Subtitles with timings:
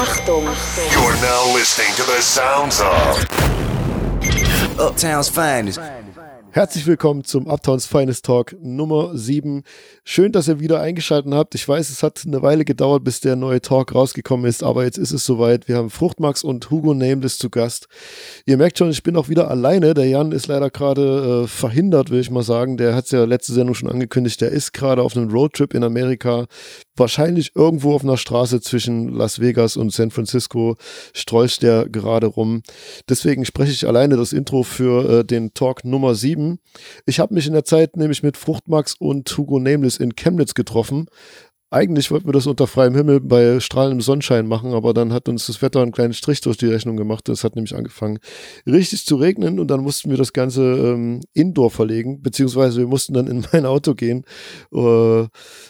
[0.00, 0.44] Achtung.
[0.92, 3.20] You're now listening to the sounds of
[4.80, 5.78] Uptown's finest.
[6.52, 9.62] Herzlich willkommen zum Uptowns Finest Talk Nummer 7.
[10.02, 11.54] Schön, dass ihr wieder eingeschaltet habt.
[11.54, 14.98] Ich weiß, es hat eine Weile gedauert, bis der neue Talk rausgekommen ist, aber jetzt
[14.98, 15.68] ist es soweit.
[15.68, 17.86] Wir haben Fruchtmax und Hugo Nameless zu Gast.
[18.46, 19.94] Ihr merkt schon, ich bin auch wieder alleine.
[19.94, 22.76] Der Jan ist leider gerade äh, verhindert, will ich mal sagen.
[22.76, 24.40] Der hat es ja letzte Sendung schon angekündigt.
[24.40, 26.46] Der ist gerade auf einem Roadtrip in Amerika.
[26.96, 30.74] Wahrscheinlich irgendwo auf einer Straße zwischen Las Vegas und San Francisco
[31.14, 32.62] strolcht der gerade rum.
[33.08, 36.39] Deswegen spreche ich alleine das Intro für äh, den Talk Nummer 7.
[37.06, 41.06] Ich habe mich in der Zeit nämlich mit Fruchtmax und Hugo Nameless in Chemnitz getroffen.
[41.72, 45.46] Eigentlich wollten wir das unter freiem Himmel bei strahlendem Sonnenschein machen, aber dann hat uns
[45.46, 47.28] das Wetter einen kleinen Strich durch die Rechnung gemacht.
[47.28, 48.18] Es hat nämlich angefangen,
[48.66, 53.14] richtig zu regnen und dann mussten wir das Ganze ähm, indoor verlegen, beziehungsweise wir mussten
[53.14, 54.24] dann in mein Auto gehen.
[54.74, 55.20] Äh,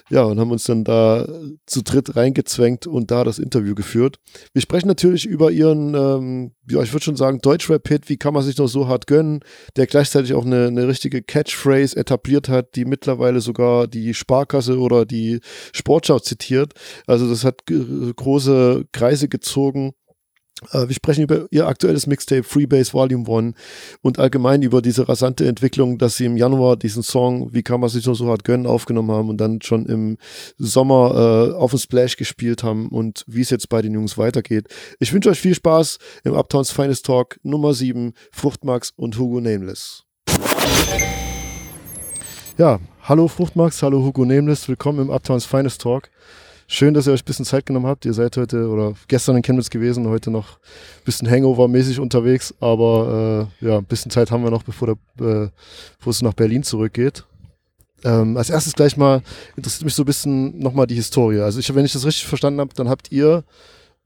[0.09, 1.29] ja, und haben uns dann da
[1.67, 4.21] zu dritt reingezwängt und da das Interview geführt.
[4.55, 8.43] Wir sprechen natürlich über ihren, ähm, ja, ich würde schon sagen, Deutschrap-Hit, wie kann man
[8.43, 9.41] sich noch so hart gönnen,
[9.77, 15.05] der gleichzeitig auch eine, eine richtige Catchphrase etabliert hat, die mittlerweile sogar die Sparkasse oder
[15.05, 15.41] die
[15.91, 16.75] Sportschau zitiert.
[17.09, 19.93] Also das hat große Kreise gezogen.
[20.71, 23.57] Äh, wir sprechen über ihr aktuelles Mixtape Freebase Volume 1
[24.01, 27.91] und allgemein über diese rasante Entwicklung, dass sie im Januar diesen Song Wie kann man
[27.91, 30.17] sich noch so hart gönnen aufgenommen haben und dann schon im
[30.59, 34.69] Sommer äh, auf dem Splash gespielt haben und wie es jetzt bei den Jungs weitergeht.
[35.01, 40.05] Ich wünsche euch viel Spaß im Uptowns Finest Talk Nummer 7, Fruchtmax und Hugo Nameless.
[42.59, 42.79] Ja,
[43.11, 46.09] hallo Fruchtmax, hallo Hugo Nameless, willkommen im Uptowns Finest Talk.
[46.69, 48.05] Schön, dass ihr euch ein bisschen Zeit genommen habt.
[48.05, 53.49] Ihr seid heute oder gestern in Chemnitz gewesen, heute noch ein bisschen Hangover-mäßig unterwegs, aber
[53.61, 55.49] äh, ja, ein bisschen Zeit haben wir noch, bevor, der, äh,
[55.99, 57.25] bevor es nach Berlin zurückgeht.
[58.05, 59.23] Ähm, als erstes gleich mal
[59.57, 61.41] interessiert mich so ein bisschen nochmal die Historie.
[61.41, 63.43] Also ich, wenn ich das richtig verstanden habe, dann habt ihr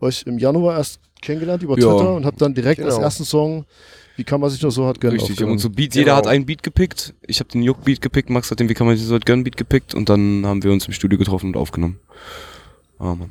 [0.01, 1.93] euch im Januar erst kennengelernt über Ja.
[1.95, 3.05] Twitter und habt dann direkt als Genau.
[3.05, 3.67] ersten Song,
[4.17, 6.03] wie kann man sich noch so hart gönnen, Richtig, uns so Beats, Genau.
[6.05, 7.15] jeder hat einen Beat gepickt.
[7.27, 9.57] Ich habe den Juck-Beat gepickt, Max hat den Wie kann man sich so gönnen Beat
[9.57, 11.99] gepickt und dann haben wir uns im Studio getroffen und aufgenommen.
[12.99, 13.31] Ah, Mann.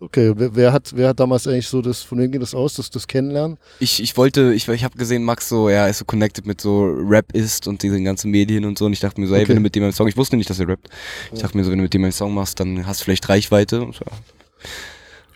[0.00, 2.74] Okay, wer, wer, hat, wer hat damals eigentlich so das, von wem ging das aus,
[2.74, 3.58] das, das Kennenlernen?
[3.80, 6.84] Ich, ich wollte, ich, ich habe gesehen, Max so, er ist so connected mit so
[6.84, 9.48] Rap ist und diesen ganzen Medien und so und ich dachte mir so, ey, Okay.
[9.48, 10.88] wenn du mit dem einen Song, ich wusste nicht, dass er rappt.
[11.32, 13.28] Ich dachte mir so, wenn du mit dem einen Song machst, dann hast du vielleicht
[13.28, 13.82] Reichweite.
[13.82, 14.04] Und so.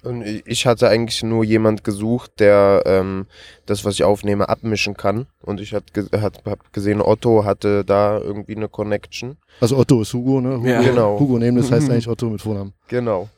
[0.02, 3.26] Und ich hatte eigentlich nur jemand gesucht, der ähm,
[3.66, 5.26] das, was ich aufnehme, abmischen kann.
[5.40, 9.36] Und ich hat, hab gesehen, Otto hatte da irgendwie eine Connection.
[9.60, 10.56] Also Otto ist Hugo, ne?
[10.56, 10.82] Hugo, Ja.
[10.82, 11.20] Genau.
[11.20, 12.72] Hugo nehmen, das heißt eigentlich Otto mit Vornamen.
[12.88, 13.28] Genau.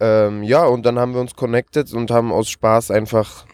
[0.00, 3.46] Ähm, ja, und dann haben wir uns connected und haben aus Spaß einfach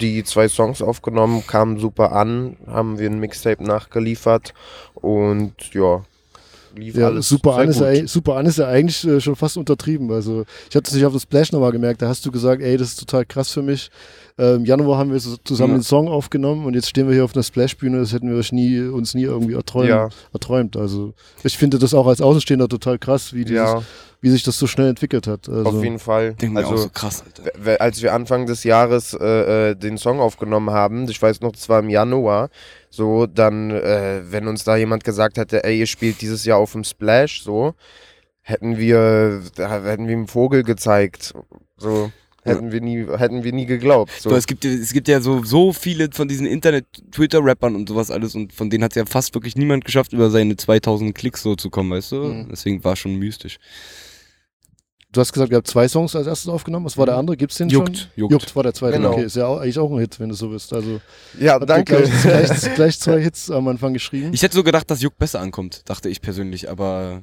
[0.00, 4.54] die zwei Songs aufgenommen, kamen super an, haben wir ein Mixtape nachgeliefert
[4.94, 6.04] und ja,
[6.80, 7.82] lief Ja, alles super sehr an, ist gut.
[7.84, 10.10] ja, eigentlich- super an ist ja eigentlich äh, schon fast untertrieben.
[10.10, 12.02] Also ich habe das nicht auf das Splash nochmal gemerkt.
[12.02, 13.90] Da hast du gesagt, ey, das ist total krass für mich.
[14.38, 15.78] Äh, Im Januar haben wir so zusammen Ja.
[15.78, 17.98] den Song aufgenommen und jetzt stehen wir hier auf einer Splash-Bühne.
[17.98, 19.88] Das hätten wir euch nie, uns nie irgendwie erträumt.
[19.88, 20.08] Ja.
[20.32, 20.76] erträumt.
[20.76, 21.12] Also
[21.42, 23.82] ich finde das auch als Außenstehender total krass, wie, dieses, Ja,
[24.20, 25.48] wie sich das so schnell entwickelt hat.
[25.48, 26.34] Also, auf jeden Fall.
[26.40, 27.80] Auch Also so krass, Alter.
[27.80, 31.68] als wir Anfang des Jahres äh, äh, den Song aufgenommen haben, ich weiß noch, das
[31.68, 32.48] war im Januar,
[32.90, 36.72] so, dann, äh, wenn uns da jemand gesagt hätte, ey, ihr spielt dieses Jahr auf
[36.72, 37.74] dem Splash, so,
[38.42, 41.34] hätten wir, hätten wir einen Vogel gezeigt,
[41.76, 42.10] so,
[42.44, 44.30] hätten wir nie, hätten wir nie geglaubt, so.
[44.30, 48.34] Es, gibt, ja- es gibt ja so, so viele von diesen Internet-Twitter-Rappern und sowas alles
[48.34, 51.56] und von denen hat es ja fast wirklich niemand geschafft, über seine 2000 Klicks so
[51.56, 52.16] zu kommen, weißt du?
[52.24, 52.48] Mhm.
[52.50, 53.58] Deswegen war schon mystisch.
[55.12, 56.84] Du hast gesagt, ihr habt zwei Songs als erstes aufgenommen.
[56.84, 57.36] Was war der andere?
[57.36, 58.06] Gibt's den Juckt, schon?
[58.14, 58.32] juckt.
[58.32, 58.98] Juckt war der zweite.
[58.98, 59.12] Genau.
[59.12, 60.72] Okay, ist ja auch, eigentlich auch ein Hit, wenn du so bist.
[60.74, 61.00] Also
[61.40, 61.96] ja, danke.
[62.02, 64.30] Gleich, gleich, gleich zwei Hits am Anfang geschrieben.
[64.34, 67.22] Ich hätte so gedacht, dass Juck besser ankommt, dachte ich persönlich, aber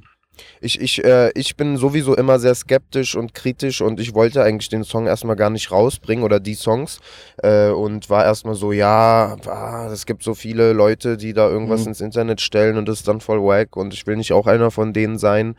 [0.62, 4.68] Ich, ich, äh, ich bin sowieso immer sehr skeptisch und kritisch und ich wollte eigentlich
[4.70, 7.00] den Song erstmal gar nicht rausbringen oder die Songs
[7.44, 11.82] äh, und war erstmal so, ja, ah, es gibt so viele Leute, die da irgendwas
[11.84, 11.90] Mhm.
[11.90, 14.72] ins Internet stellen und das ist dann voll wack und ich will nicht auch einer
[14.72, 15.56] von denen sein.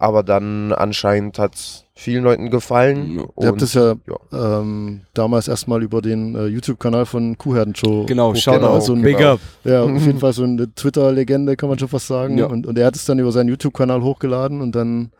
[0.00, 3.18] Aber dann anscheinend hat es vielen Leuten gefallen.
[3.18, 3.24] Ja.
[3.42, 4.60] Ihr habt das ja, ja.
[4.60, 8.06] Ähm, damals erstmal über den äh, YouTube-Kanal von Kuhherdenshow.
[8.06, 8.40] genau, hochgeladen.
[8.40, 9.20] Shoutout, genau, so ein, Big.
[9.20, 9.40] Up.
[9.64, 12.38] Ja, auf jeden Fall so eine Twitter-Legende, kann man schon fast sagen.
[12.38, 12.46] Ja.
[12.46, 15.10] Und, und er hat es dann über seinen YouTube-Kanal hochgeladen und dann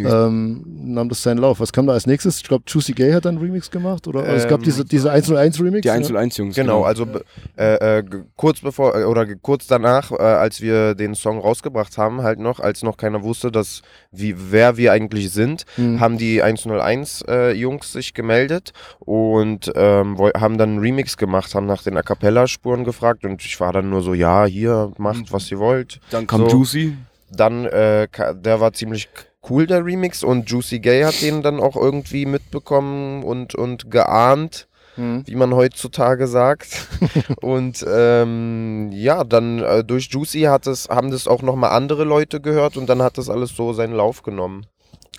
[0.00, 1.60] ähm, nahm das seinen Lauf.
[1.60, 2.38] Was kam da als nächstes?
[2.38, 4.06] Ich glaube, Juicy Gay hat dann einen Remix gemacht.
[4.06, 5.82] Oder oder es gab Ähm, diese, diese 101-Remix.
[5.82, 6.54] Die 101-Jungs.
[6.54, 7.24] Genau, also be-
[7.56, 8.04] äh, äh,
[8.36, 12.60] kurz bevor äh, oder kurz danach, äh, als wir den Song rausgebracht haben, halt noch,
[12.60, 16.00] als noch keiner wusste, dass wie wer wir eigentlich sind, Mhm.
[16.00, 21.66] haben die 101 äh, Jungs sich gemeldet und ähm, haben dann einen Remix gemacht, haben
[21.66, 25.32] nach den A cappella Spuren gefragt und ich war dann nur so, ja, hier macht
[25.32, 26.00] was ihr wollt.
[26.10, 26.56] Dann kam so.
[26.56, 26.96] Juicy.
[27.34, 29.08] Dann äh, der war ziemlich
[29.48, 30.22] cool, der Remix.
[30.22, 34.68] Und Juicy Gay hat den dann auch irgendwie mitbekommen und, und geahnt,
[34.98, 35.22] Mhm.
[35.26, 36.86] wie man heutzutage sagt.
[37.40, 42.42] und ähm, ja, dann äh, durch Juicy hat es, haben das auch nochmal andere Leute
[42.42, 44.66] gehört und dann hat das alles so seinen Lauf genommen.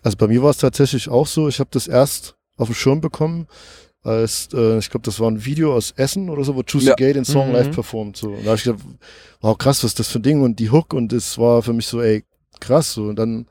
[0.04, 3.02] Also bei mir war es tatsächlich auch so, ich habe das erst auf dem Schirm
[3.02, 3.48] bekommen,
[4.04, 6.94] als, äh, ich glaube, das war ein Video aus Essen oder so, wo Juicy Ja.
[6.96, 7.54] Gay den Song Mhm.
[7.54, 8.16] live performt.
[8.18, 8.28] So.
[8.28, 8.84] Und da habe ich gedacht,
[9.42, 11.74] wow, krass, was ist das für ein Ding und die Hook und es war für
[11.74, 12.24] mich so, ey,
[12.64, 12.94] krass.
[12.94, 13.04] So.
[13.06, 13.46] Und dann,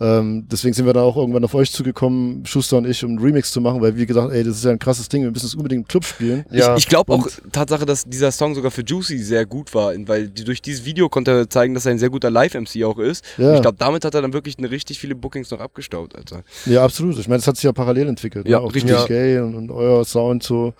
[0.00, 3.18] ähm, deswegen sind wir dann auch irgendwann auf euch zugekommen, Schuster und ich, um einen
[3.20, 5.46] Remix zu machen, weil wir gesagt, ey, das ist ja ein krasses Ding, wir müssen
[5.46, 6.44] es unbedingt im Club spielen.
[6.50, 9.92] Ich, ich glaube auch Und- Tatsache, dass dieser Song sogar für Juicy sehr gut war,
[10.06, 12.98] weil die, durch dieses Video konnte er zeigen, dass er ein sehr guter Live-MC auch
[12.98, 13.24] ist.
[13.38, 13.54] Und Ja.
[13.54, 16.42] ich glaube, damit hat er dann wirklich eine richtig viele Bookings noch abgestaubt, Alter.
[16.66, 17.18] Ja, absolut.
[17.18, 18.48] Ich meine, das hat sich ja parallel entwickelt.
[18.48, 18.64] Ja, ne?
[18.64, 18.94] Auch richtig.
[19.06, 20.72] Gay und, und euer Sound so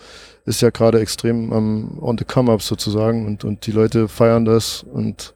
[0.46, 4.44] ist ja gerade extrem am on the come up sozusagen und, und die Leute feiern
[4.44, 5.33] das und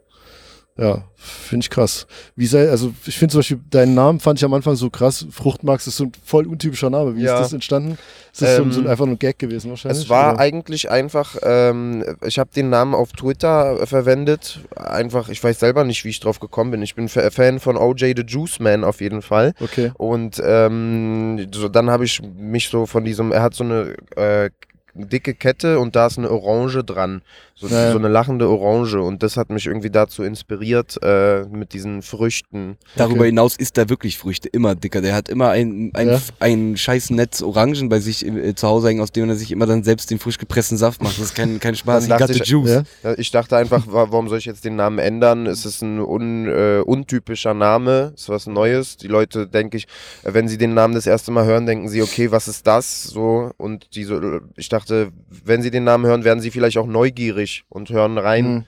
[0.81, 2.07] ja, finde ich krass.
[2.37, 5.27] Wie sei, also ich finde zum Beispiel, deinen Namen fand ich am Anfang so krass.
[5.31, 7.17] Fruchtmax ist so ein voll untypischer Name.
[7.17, 7.35] Wie Ja.
[7.35, 7.99] ist das entstanden?
[8.33, 10.03] Ist das Ähm, so, so einfach nur ein Gag gewesen wahrscheinlich?
[10.03, 10.41] Es war oder?
[10.41, 14.61] eigentlich einfach, ähm, ich habe den Namen auf Twitter äh, verwendet.
[14.77, 16.83] Einfach, ich weiß selber nicht, wie ich drauf gekommen bin.
[16.83, 19.55] Ich bin Fa- Fan von OJ the Juice Man auf jeden Fall.
[19.61, 19.91] Okay.
[19.99, 24.51] Und ähm, so, dann habe ich mich so von diesem, er hat so eine äh,
[24.95, 27.23] dicke Kette und da ist eine Orange dran.
[27.61, 27.93] So, Ja, ja.
[27.93, 29.01] so eine lachende Orange.
[29.01, 32.77] Und das hat mich irgendwie dazu inspiriert äh, mit diesen Früchten.
[32.97, 33.27] Darüber Okay.
[33.31, 35.01] hinaus isst er wirklich Früchte, immer dicker.
[35.01, 36.21] Der hat immer ein, ein, Ja.
[36.41, 39.67] ein scheiß Netz Orangen bei sich äh, zu Hause hängen, aus dem er sich immer
[39.67, 41.19] dann selbst den frisch gepressten Saft macht.
[41.19, 42.09] Das ist kein, kein Spaß.
[42.09, 42.85] Got dachte ich- juice.
[43.03, 43.15] Ja?
[43.17, 45.47] Ich dachte einfach, wa- warum soll ich jetzt den Namen ändern?
[45.47, 48.97] Es ist ein un, äh, untypischer Name, ist was Neues.
[48.99, 49.85] Die Leute, denke ich,
[50.23, 53.03] äh, wenn sie den Namen das erste Mal hören, denken sie, okay, was ist das?
[53.03, 54.21] So und die so,
[54.57, 55.09] ich dachte,
[55.45, 58.51] wenn sie den Namen hören, werden sie vielleicht auch neugierig und hören rein.
[58.51, 58.65] Mhm.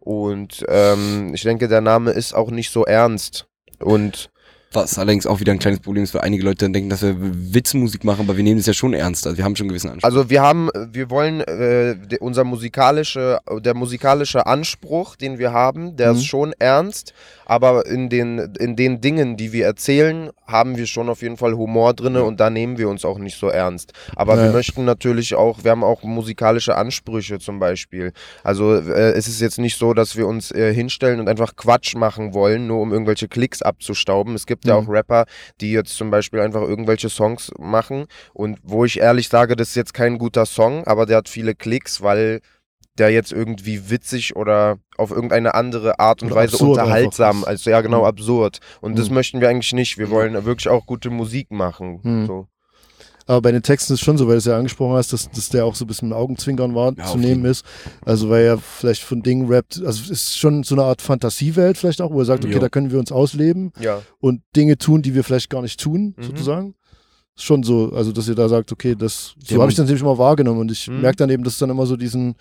[0.00, 3.46] Und ähm, ich denke, der Name ist auch nicht so ernst.
[3.80, 4.30] Und
[4.74, 7.14] Was allerdings auch wieder ein kleines Problem ist, weil einige Leute dann denken, dass wir
[7.18, 9.24] Witzmusik machen, aber wir nehmen das ja schon ernst.
[9.26, 10.04] Also wir haben schon einen gewissen Anspruch.
[10.08, 15.96] Also wir haben, wir wollen, äh, de, unser musikalische, der musikalische Anspruch, den wir haben,
[15.96, 16.18] der Mhm.
[16.18, 17.14] ist schon ernst,
[17.46, 21.54] aber in den, in den Dingen, die wir erzählen, haben wir schon auf jeden Fall
[21.54, 23.92] Humor drin und da nehmen wir uns auch nicht so ernst.
[24.16, 24.44] Aber Ja.
[24.44, 28.12] wir möchten natürlich auch, wir haben auch musikalische Ansprüche zum Beispiel.
[28.42, 31.94] Also äh, es ist jetzt nicht so, dass wir uns äh, hinstellen und einfach Quatsch
[31.94, 34.34] machen wollen, nur um irgendwelche Klicks abzustauben.
[34.34, 34.86] Es gibt ja Mhm.
[34.86, 35.24] auch Rapper,
[35.60, 39.74] die jetzt zum Beispiel einfach irgendwelche Songs machen und wo ich ehrlich sage, das ist
[39.76, 42.40] jetzt kein guter Song, aber der hat viele Klicks, weil
[42.96, 47.80] der jetzt irgendwie witzig oder auf irgendeine andere Art und Oder Weise unterhaltsam, also ja
[47.80, 48.06] genau Mhm.
[48.06, 48.58] absurd.
[48.80, 49.14] Und das Mhm.
[49.16, 49.98] möchten wir eigentlich nicht.
[49.98, 51.98] Wir wollen wirklich auch gute Musik machen.
[52.04, 52.26] Mhm.
[52.26, 52.46] So.
[53.26, 55.30] Aber bei den Texten ist es schon so, weil du es ja angesprochen hast, dass,
[55.30, 57.64] dass der auch so ein bisschen mit Augenzwinkern war, Ja, zu nehmen ist.
[58.04, 61.78] Also weil er vielleicht von Dingen rappt, also es ist schon so eine Art Fantasiewelt
[61.78, 62.60] vielleicht auch, wo er sagt, okay, Ja.
[62.60, 64.02] da können wir uns ausleben Ja.
[64.20, 66.22] und Dinge tun, die wir vielleicht gar nicht tun, Mhm.
[66.22, 66.74] sozusagen.
[67.36, 70.02] Ist schon so, also dass ihr da sagt, okay, das so habe ich das nämlich
[70.02, 71.00] immer wahrgenommen und ich Mhm.
[71.00, 72.34] merke dann eben, dass es dann immer so diesen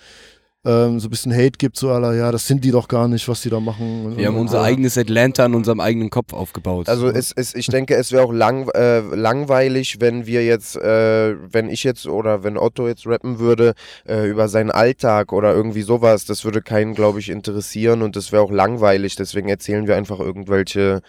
[0.65, 3.27] ähm, so ein bisschen Hate gibt, so aller, ja, das sind die doch gar nicht,
[3.27, 4.05] was die da machen.
[4.05, 6.87] Und, wir haben unser und, eigenes Atlanta in unserem eigenen Kopf aufgebaut.
[6.87, 11.35] Also es, es, ich denke, es wäre auch lang, äh, langweilig, wenn wir jetzt, äh,
[11.51, 13.73] wenn ich jetzt oder wenn Otto jetzt rappen würde
[14.07, 18.31] äh, über seinen Alltag oder irgendwie sowas, das würde keinen, glaube ich, interessieren und das
[18.31, 19.15] wäre auch langweilig.
[19.17, 21.01] Deswegen erzählen wir einfach irgendwelche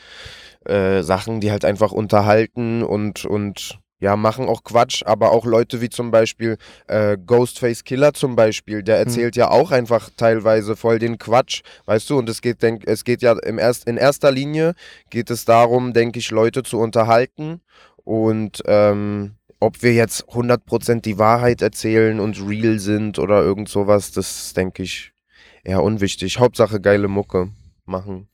[0.64, 5.80] äh, Sachen, die halt einfach unterhalten und, und ja, machen auch Quatsch, aber auch Leute
[5.80, 10.98] wie zum Beispiel äh, Ghostface Killer zum Beispiel, der erzählt ja auch einfach teilweise voll
[10.98, 14.30] den Quatsch, weißt du, und es geht, denk, es geht ja im erst, in erster
[14.30, 14.74] Linie
[15.08, 17.62] geht es darum, denke ich, Leute zu unterhalten
[18.04, 24.12] und ähm, ob wir jetzt 100% die Wahrheit erzählen und real sind oder irgend sowas,
[24.12, 25.14] das denke ich,
[25.62, 26.38] eher unwichtig.
[26.38, 27.48] Hauptsache geile Mucke
[27.86, 28.28] machen.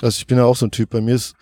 [0.00, 0.88] Also ich bin ja auch so ein Typ.
[0.88, 1.34] Bei mir ist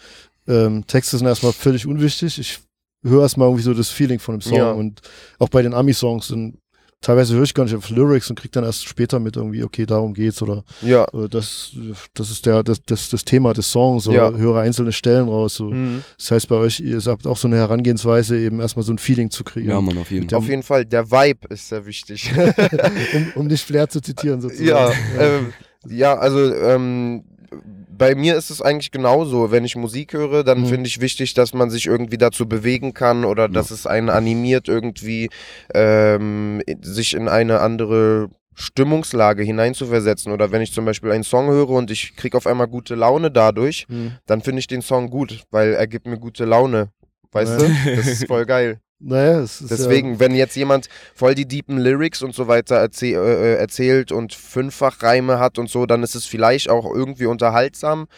[0.49, 2.41] ähm, Texte sind erstmal völlig unwichtig.
[2.41, 2.66] Ich
[3.09, 4.73] höre erstmal irgendwie so das Feeling von dem Song Ja.
[4.73, 5.01] und
[5.39, 6.59] auch bei den Ami-Songs sind
[7.03, 9.85] teilweise höre ich gar nicht auf Lyrics und krieg dann erst später mit irgendwie, okay,
[9.87, 11.05] darum geht's oder Ja.
[11.13, 11.71] äh, das,
[12.15, 14.37] das ist der, das, das, das Thema des Songs oder Ja.
[14.37, 15.55] höre einzelne Stellen raus.
[15.55, 15.71] So.
[15.71, 16.03] Mhm.
[16.19, 19.31] Das heißt bei euch, ihr habt auch so eine Herangehensweise, eben erstmal so ein Feeling
[19.31, 19.71] zu kreieren.
[19.71, 20.39] ja, Mann, auf jeden Fall.
[20.39, 22.33] Auf jeden Fall, der Vibe ist sehr wichtig.
[23.15, 24.67] um, um nicht Flair zu zitieren sozusagen.
[24.67, 25.53] Ja, ähm,
[25.89, 27.25] ja, also ähm,
[27.97, 29.51] bei mir ist es eigentlich genauso.
[29.51, 30.67] Wenn ich Musik höre, dann Mhm.
[30.67, 34.69] finde ich wichtig, dass man sich irgendwie dazu bewegen kann oder dass es einen animiert,
[34.69, 35.31] irgendwie
[35.75, 40.33] ähm, sich in eine andere Stimmungslage hineinzuversetzen.
[40.33, 43.31] Oder wenn ich zum Beispiel einen Song höre und ich kriege auf einmal gute Laune
[43.31, 44.13] dadurch, Mhm.
[44.27, 46.89] dann finde ich den Song gut, weil er gibt mir gute Laune.
[47.33, 47.67] Weißt Ja.
[47.67, 47.69] du?
[47.97, 48.81] Das ist voll geil.
[48.99, 53.13] Naja, es ist Deswegen, wenn jetzt jemand voll die deepen Lyrics und so weiter erzäh
[53.13, 57.27] äh, äh, erzählt und fünffach Reime hat und so, dann ist es vielleicht auch irgendwie
[57.27, 58.09] unterhaltsam.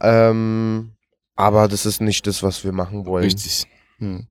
[0.00, 0.92] Ähm,
[1.36, 3.24] Aber das ist nicht das, was wir machen wollen.
[3.24, 3.66] Richtig.
[3.98, 4.26] Hm.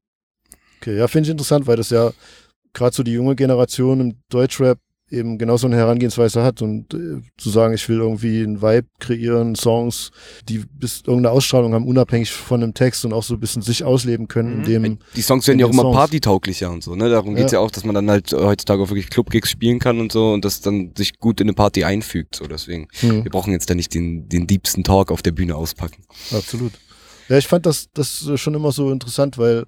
[0.79, 2.11] Okay, ja, finde ich interessant, weil das ja
[2.73, 4.79] gerade so die junge Generation im Deutschrap
[5.11, 8.87] eben genau so eine Herangehensweise hat und äh, zu sagen, ich will irgendwie einen Vibe
[8.99, 10.11] kreieren, Songs,
[10.47, 13.83] die bis irgendeine Ausstrahlung haben, unabhängig von dem Text und auch so ein bisschen sich
[13.83, 14.63] ausleben können, Mhm.
[14.63, 15.95] indem Die Songs werden in ja auch immer Songs.
[15.97, 17.09] partytauglicher und so, ne?
[17.09, 17.59] Darum geht's ja.
[17.59, 20.45] auch, dass man dann halt äh, heutzutage auch wirklich Clubgigs spielen kann und so und
[20.45, 22.35] das dann sich gut in eine Party einfügt.
[22.37, 22.87] So deswegen.
[22.99, 26.03] hm, Wir brauchen jetzt da nicht den, den diebsten Talk auf der Bühne auspacken.
[26.31, 26.71] absolut.
[27.29, 29.65] Ja, ich fand das, das äh, schon immer so interessant, weil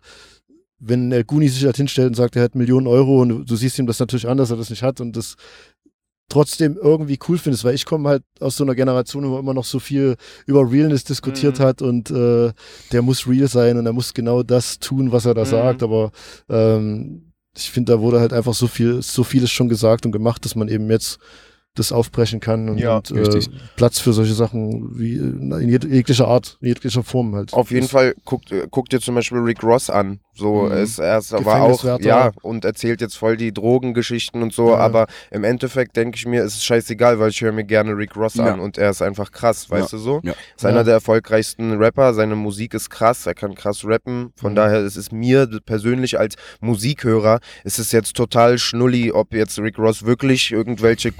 [0.85, 3.79] wenn der Guni sich halt hinstellt und sagt, er hat Millionen Euro und du, siehst
[3.79, 5.35] ihm das natürlich an, dass er das nicht hat und das
[6.29, 9.65] trotzdem irgendwie cool findest, weil ich komme halt aus so einer Generation, wo immer noch
[9.65, 11.63] so viel über Realness diskutiert Mhm.
[11.63, 12.51] hat und äh,
[12.91, 15.45] der muss real sein und er muss genau das tun, was er da Mhm.
[15.49, 16.11] sagt, aber
[16.49, 20.43] ähm, ich finde, da wurde halt einfach so viel, so vieles schon gesagt und gemacht,
[20.43, 21.19] dass man eben jetzt
[21.75, 23.39] das aufbrechen kann und, Ja, und äh.
[23.75, 27.51] Platz für solche Sachen wie in jeglicher Art, in jeglicher Form halt.
[27.53, 30.19] Auf jeden Das- Fall guckt, äh, guckt dir zum Beispiel Rick Ross an.
[30.35, 30.71] So, Mhm.
[30.71, 34.77] es, er ist aber auch, ja, und erzählt jetzt voll die Drogengeschichten und so, Ja.
[34.77, 38.15] aber im Endeffekt denke ich mir, ist es scheißegal, weil ich höre mir gerne Rick
[38.15, 38.53] Ross Ja.
[38.53, 40.21] an und er ist einfach krass, weißt du so?
[40.55, 44.55] Ist einer der erfolgreichsten Rapper, seine Musik ist krass, er kann krass rappen, von Mhm.
[44.55, 49.77] daher ist es mir persönlich als Musikhörer, ist es jetzt total schnulli, ob jetzt Rick
[49.77, 51.11] Ross wirklich irgendwelche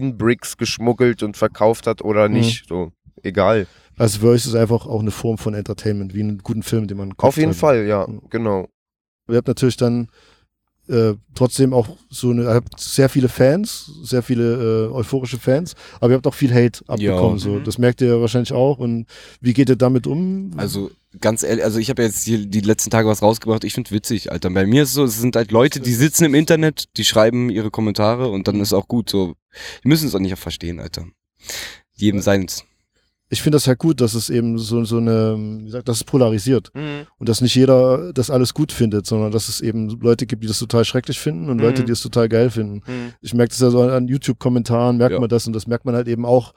[0.00, 2.34] Kokain-Bricks geschmuggelt und verkauft hat oder Mhm.
[2.34, 2.92] nicht, so,
[3.22, 3.66] egal.
[3.98, 6.86] Also für euch ist es einfach auch eine Form von Entertainment, wie einen guten Film,
[6.86, 7.24] den man guckt.
[7.24, 7.56] Auf jeden halt.
[7.58, 8.22] Fall, ja, Mhm.
[8.30, 8.68] genau.
[9.28, 10.08] Ihr habt natürlich dann
[10.90, 15.74] äh, trotzdem auch so eine, ihr habt sehr viele Fans, sehr viele äh, euphorische Fans,
[16.00, 17.38] aber ihr habt auch viel Hate abbekommen.
[17.38, 17.50] So.
[17.50, 17.64] Mhm.
[17.64, 18.78] Das merkt ihr wahrscheinlich auch.
[18.78, 19.06] Und
[19.40, 20.52] wie geht ihr damit um?
[20.56, 23.64] Also ganz ehrlich, also ich habe jetzt hier die letzten Tage was rausgebracht.
[23.64, 24.50] Ich finde witzig, Alter.
[24.50, 27.50] Bei mir ist es so, es sind halt Leute, die sitzen im Internet, die schreiben
[27.50, 29.10] ihre Kommentare und dann ist auch gut.
[29.10, 29.34] So,
[29.84, 31.06] die müssen es auch nicht verstehen, Alter.
[31.94, 32.64] Jedem seins.
[33.28, 36.04] ich finde das halt gut, dass es eben so, so eine, wie gesagt, dass es
[36.04, 36.70] polarisiert.
[36.74, 36.99] Mhm.
[37.20, 40.48] Und dass nicht jeder das alles gut findet, sondern dass es eben Leute gibt, die
[40.48, 41.62] das total schrecklich finden und Mhm.
[41.62, 42.76] Leute, die es total geil finden.
[42.86, 43.12] Mhm.
[43.20, 45.20] Ich merke das ja so an YouTube-Kommentaren, merkt Ja.
[45.20, 46.52] man das und das merkt man halt eben auch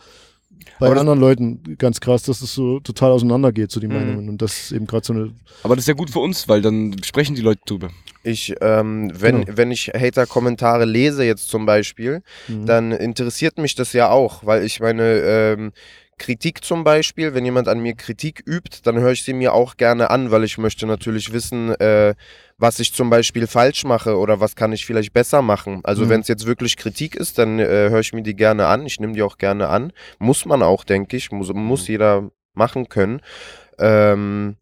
[0.80, 3.94] bei Aber das- anderen Leuten ganz krass, dass es so total auseinandergeht, so die Mhm.
[3.94, 4.30] Meinungen.
[4.30, 5.32] Und das ist eben gerade so eine.
[5.64, 7.90] Aber das ist ja gut für uns, weil dann sprechen die Leute drüber.
[8.24, 9.58] Ich, ähm, wenn, Genau.
[9.58, 12.66] wenn ich Hater-Kommentare lese jetzt zum Beispiel, Mhm.
[12.66, 15.72] dann interessiert mich das ja auch, weil ich meine, ähm,
[16.18, 19.78] Kritik zum Beispiel, wenn jemand an mir Kritik übt, dann höre ich sie mir auch
[19.78, 22.14] gerne an, weil ich möchte natürlich wissen, äh,
[22.58, 25.82] was ich zum Beispiel falsch mache oder was kann ich vielleicht besser machen.
[25.84, 26.10] Also Mhm.
[26.10, 28.86] wenn es jetzt wirklich Kritik ist, dann äh, höre ich mir die gerne an.
[28.86, 29.92] Ich nehme die auch gerne an.
[30.20, 31.32] Muss man auch, denke ich.
[31.32, 33.22] Muss, muss jeder machen können.
[33.80, 34.56] Ähm,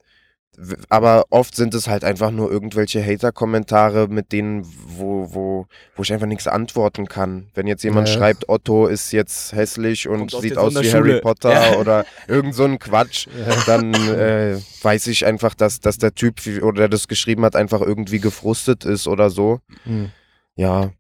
[0.90, 5.66] aber oft sind es halt einfach nur irgendwelche Hater-Kommentare, mit denen, wo, wo,
[5.96, 7.48] wo ich einfach nichts antworten kann.
[7.54, 8.16] Wenn jetzt jemand Ja.
[8.16, 10.92] schreibt, Otto ist jetzt hässlich und Kommt sieht aus wie.
[10.92, 11.78] Harry Potter Ja.
[11.78, 13.28] oder irgend so ein Quatsch,
[13.66, 17.82] dann äh, weiß ich einfach, dass, dass der Typ, oder der das geschrieben hat, einfach
[17.82, 19.60] irgendwie gefrustet ist oder so.
[19.86, 20.12] Mhm.
[20.56, 20.92] Ja,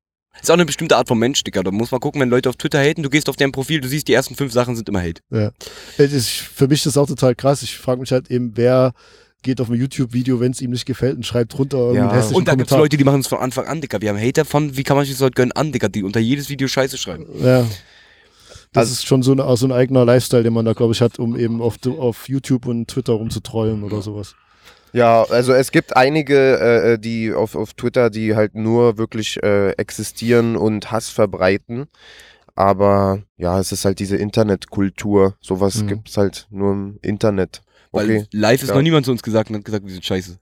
[0.41, 1.61] Ist auch eine bestimmte Art von Mensch, Digga.
[1.61, 3.87] Da muss man gucken, wenn Leute auf Twitter haten, du gehst auf deren Profil, du
[3.89, 5.21] siehst, die ersten fünf Sachen sind immer Hate.
[5.29, 5.51] Ja.
[5.97, 7.61] Für mich ist das auch total krass.
[7.63, 8.93] Ich frage mich halt eben, wer
[9.41, 12.15] geht auf ein YouTube-Video, wenn es ihm nicht gefällt und schreibt drunter irgendeinen Ja.
[12.15, 12.79] hässlichen Und da gibt's Kommentar.
[12.85, 13.99] Leute, die machen es von Anfang an, Digga.
[14.01, 16.19] Wir haben Hater von, wie kann man sich das heute gönnen, an, Digga, die unter
[16.19, 17.25] jedes Video Scheiße schreiben.
[17.41, 17.65] Ja.
[18.73, 21.01] Das Also- ist schon so, eine, so ein eigener Lifestyle, den man da, glaube ich,
[21.01, 24.35] hat, um eben auf, auf YouTube und Twitter rumzutrollen oder sowas.
[24.93, 29.71] Ja, also es gibt einige, äh, die auf, auf Twitter, die halt nur wirklich äh,
[29.71, 31.87] existieren und Hass verbreiten.
[32.55, 35.35] Aber ja, es ist halt diese Internetkultur.
[35.41, 35.87] Sowas Mhm.
[35.87, 37.61] gibt's halt nur im Internet.
[37.91, 38.25] Weil Okay.
[38.31, 38.75] live ist Ja.
[38.75, 40.37] noch niemand zu uns gesagt und hat gesagt, wir sind scheiße.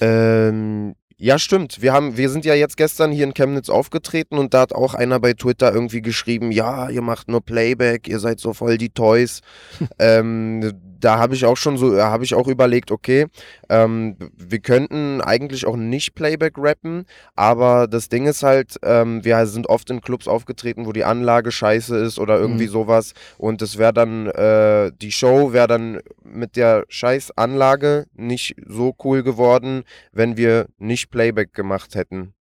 [0.00, 1.82] Ähm, ja, stimmt.
[1.82, 4.94] Wir, haben, wir sind ja jetzt gestern hier in Chemnitz aufgetreten und da hat auch
[4.94, 8.90] einer bei Twitter irgendwie geschrieben, ja, ihr macht nur Playback, ihr seid so voll die
[8.90, 9.40] Toys.
[9.98, 13.26] ähm, da habe ich auch schon so, habe ich auch überlegt, okay,
[13.68, 17.04] ähm, wir könnten eigentlich auch nicht Playback rappen,
[17.34, 21.50] aber das Ding ist halt, ähm, wir sind oft in Clubs aufgetreten, wo die Anlage
[21.52, 22.70] scheiße ist oder irgendwie Mhm.
[22.72, 28.54] sowas und es wäre dann, äh, die Show wäre dann mit der scheiß Anlage nicht
[28.66, 32.34] so cool geworden, wenn wir nicht Playback gemacht hätten.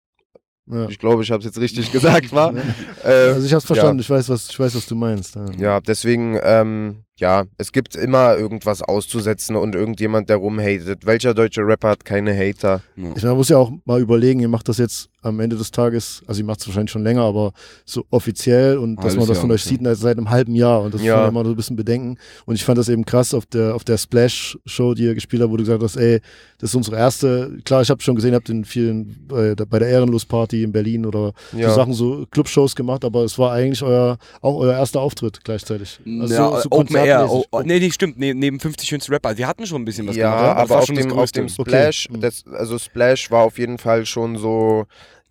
[0.72, 0.88] Ja.
[0.88, 2.54] Ich glaube, ich habe es jetzt richtig gesagt, war.
[3.04, 5.36] Äh, Also ich habe verstanden, ich, weiß, was, ich weiß, was du meinst.
[5.36, 5.46] Ja.
[5.58, 11.06] ja, deswegen, ähm, ja, es gibt immer irgendwas auszusetzen und irgendjemand, der rumhatet.
[11.06, 12.82] Welcher deutsche Rapper hat keine Hater?
[12.96, 13.10] Ja.
[13.16, 16.22] Ich man muss ja auch mal überlegen, ihr macht das jetzt am Ende des Tages,
[16.28, 17.52] also ihr macht es wahrscheinlich schon länger, aber
[17.84, 20.82] so offiziell und dass Halbes man das Jahr von euch sieht seit einem halben Jahr
[20.82, 21.18] und das Ja.
[21.18, 22.18] man immer so ein bisschen bedenken.
[22.46, 25.52] Und ich fand das eben krass auf der, auf der Splash-Show, die ihr gespielt habt,
[25.52, 26.22] wo du gesagt hast, ey,
[26.60, 29.80] das ist unsere erste, klar, ich habe schon gesehen, ihr habt in vielen, äh, bei
[29.80, 31.70] der Ehrenlos-Party in Berlin oder Ja.
[31.70, 36.00] so Sachen, so Clubshows gemacht, aber es war eigentlich euer, auch euer erster Auftritt gleichzeitig.
[36.22, 37.48] Also ja, so, so Open Air ja, Rapmäßig.
[37.52, 39.38] oh, oh, nee, nee, stimmt, nee, neben 50 schönste Rapper.
[39.38, 40.46] Wir hatten schon ein bisschen was ja, gemacht.
[40.46, 42.20] Das aber war auf dem, auf dem Splash, Okay.
[42.22, 44.86] das, also Splash war auf jeden Fall schon so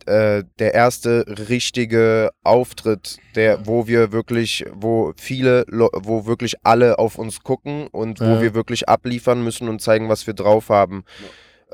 [0.07, 7.19] äh, der erste richtige Auftritt, der, wo wir wirklich, wo viele, wo wirklich alle auf
[7.19, 8.41] uns gucken und wo Ja.
[8.41, 11.05] wir wirklich abliefern müssen und zeigen, was wir drauf haben.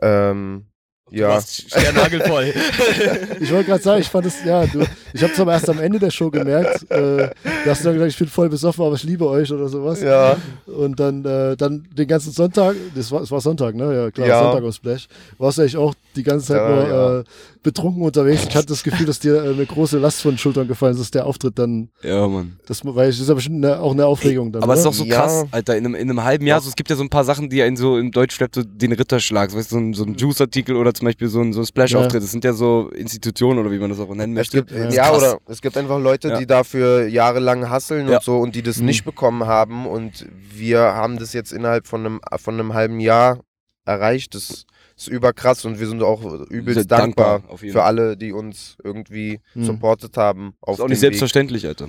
[0.03, 0.67] Ähm,
[1.11, 1.29] Du ja.
[1.29, 2.55] warst Sternagelvoll.
[3.41, 5.79] Ich wollte gerade sagen, ich fand es, ja, du, ich habe es aber erst am
[5.79, 6.91] Ende der Show gemerkt.
[6.91, 9.69] Äh, da hast du dann gesagt, ich bin voll besoffen, aber ich liebe euch oder
[9.69, 10.01] sowas.
[10.01, 10.37] Ja.
[10.67, 13.95] Und dann, äh, dann den ganzen Sonntag, das war, es war Sonntag, ne?
[13.95, 14.43] Ja, klar, Ja.
[14.45, 15.09] Sonntag aus Splash.
[15.37, 17.21] Warst du eigentlich auch die ganze Zeit Ja, nur ja.
[17.21, 17.25] Äh,
[17.65, 18.45] betrunken unterwegs.
[18.49, 21.01] Ich hatte das Gefühl, dass dir äh, eine große Last von den Schultern gefallen ist,
[21.01, 22.61] dass der Auftritt dann, ja, Mann.
[22.67, 24.63] das, weil das ist ja bestimmt eine, auch eine Aufregung dann.
[24.63, 25.17] Aber es ist doch so Ja.
[25.23, 27.25] krass, Alter, in einem, in einem halben Jahr, so, es gibt ja so ein paar
[27.25, 30.05] Sachen, die einen so im Deutschrap so den Ritterschlag, so, weißt du, so ein, so
[30.05, 33.59] ein Juice-Artikel oder zum Beispiel so ein, so ein Splash-Auftritt, das sind ja so Institutionen
[33.59, 34.59] oder wie man das auch nennen Es möchte.
[34.65, 35.09] gibt, Ja.
[35.09, 36.39] ja, oder es gibt einfach Leute, Ja.
[36.39, 38.19] die dafür jahrelang hasseln Ja.
[38.19, 38.85] und so und die das Mhm.
[38.87, 43.41] nicht bekommen haben und wir haben das jetzt innerhalb von einem, von einem halben Jahr
[43.87, 44.35] erreicht.
[44.35, 48.17] Das ist überkrass und wir sind auch übelst Sehr dankbar, dankbar, auf jeden für alle,
[48.17, 49.65] die uns irgendwie Mhm.
[49.65, 50.55] supportet haben.
[50.61, 51.01] Auf ist auch dem nicht Weg.
[51.01, 51.89] selbstverständlich, Alter.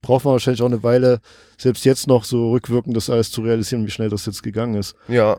[0.00, 1.20] Braucht man wahrscheinlich auch eine Weile,
[1.58, 4.94] selbst jetzt noch so rückwirkend das alles zu realisieren, wie schnell das jetzt gegangen ist.
[5.08, 5.38] Ja,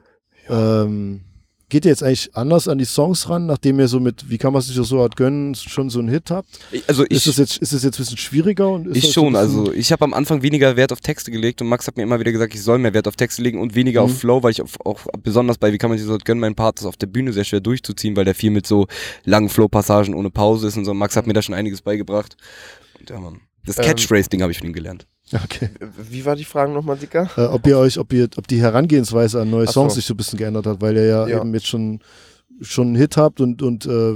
[0.50, 1.22] Ähm,
[1.70, 4.52] geht ihr jetzt eigentlich anders an die Songs ran, nachdem ihr so mit, wie kann
[4.54, 6.50] man sich das so hart gönnen, schon so einen Hit habt?
[6.72, 8.70] Ich, also Ist ich, es jetzt, ist es jetzt ein bisschen schwieriger?
[8.70, 11.62] Und ist ich das schon, also ich habe am Anfang weniger Wert auf Texte gelegt
[11.62, 13.76] und Max hat mir immer wieder gesagt, ich soll mehr Wert auf Texte legen und
[13.76, 14.12] weniger Mhm.
[14.12, 16.56] auf Flow, weil ich auf, auch besonders bei Wie kann man sich so gönnen, mein
[16.56, 18.88] Part ist auf der Bühne sehr schwer durchzuziehen, weil der viel mit so
[19.26, 20.94] langen Flow-Passagen ohne Pause ist und so.
[20.94, 22.36] Max hat mir da schon einiges beigebracht.
[23.00, 23.42] Und ja, Mann.
[23.66, 25.06] Das Ähm, Catchphrase-Ding habe ich von ihm gelernt.
[25.34, 25.70] Okay.
[26.10, 27.30] wie war die Frage nochmal, Dicker?
[27.38, 29.82] Äh, ob ihr euch, ob ihr, ob die Herangehensweise an neue Ach so.
[29.82, 31.40] Songs sich so ein bisschen geändert hat, weil ihr ja, Ja.
[31.42, 32.00] eben jetzt schon,
[32.62, 34.14] schon einen Hit habt und, und äh,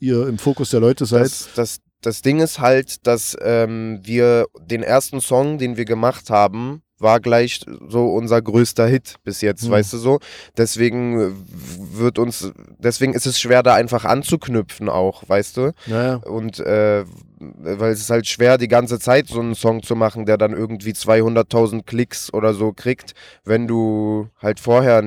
[0.00, 1.22] ihr im Fokus der Leute seid.
[1.24, 6.30] Das, das, das Ding ist halt, dass ähm, wir den ersten Song, den wir gemacht
[6.30, 7.60] haben, war gleich
[7.90, 9.70] so unser größter Hit bis jetzt, Mhm.
[9.72, 10.18] weißt du so.
[10.56, 11.44] Deswegen
[11.92, 15.72] wird uns, deswegen ist es schwer, da einfach anzuknüpfen auch, weißt du.
[15.86, 16.16] naja.
[16.16, 17.04] Und äh,
[17.58, 20.52] weil es ist halt schwer, die ganze Zeit so einen Song zu machen, der dann
[20.52, 25.02] irgendwie 200.000 Klicks oder so kriegt, wenn du halt vorher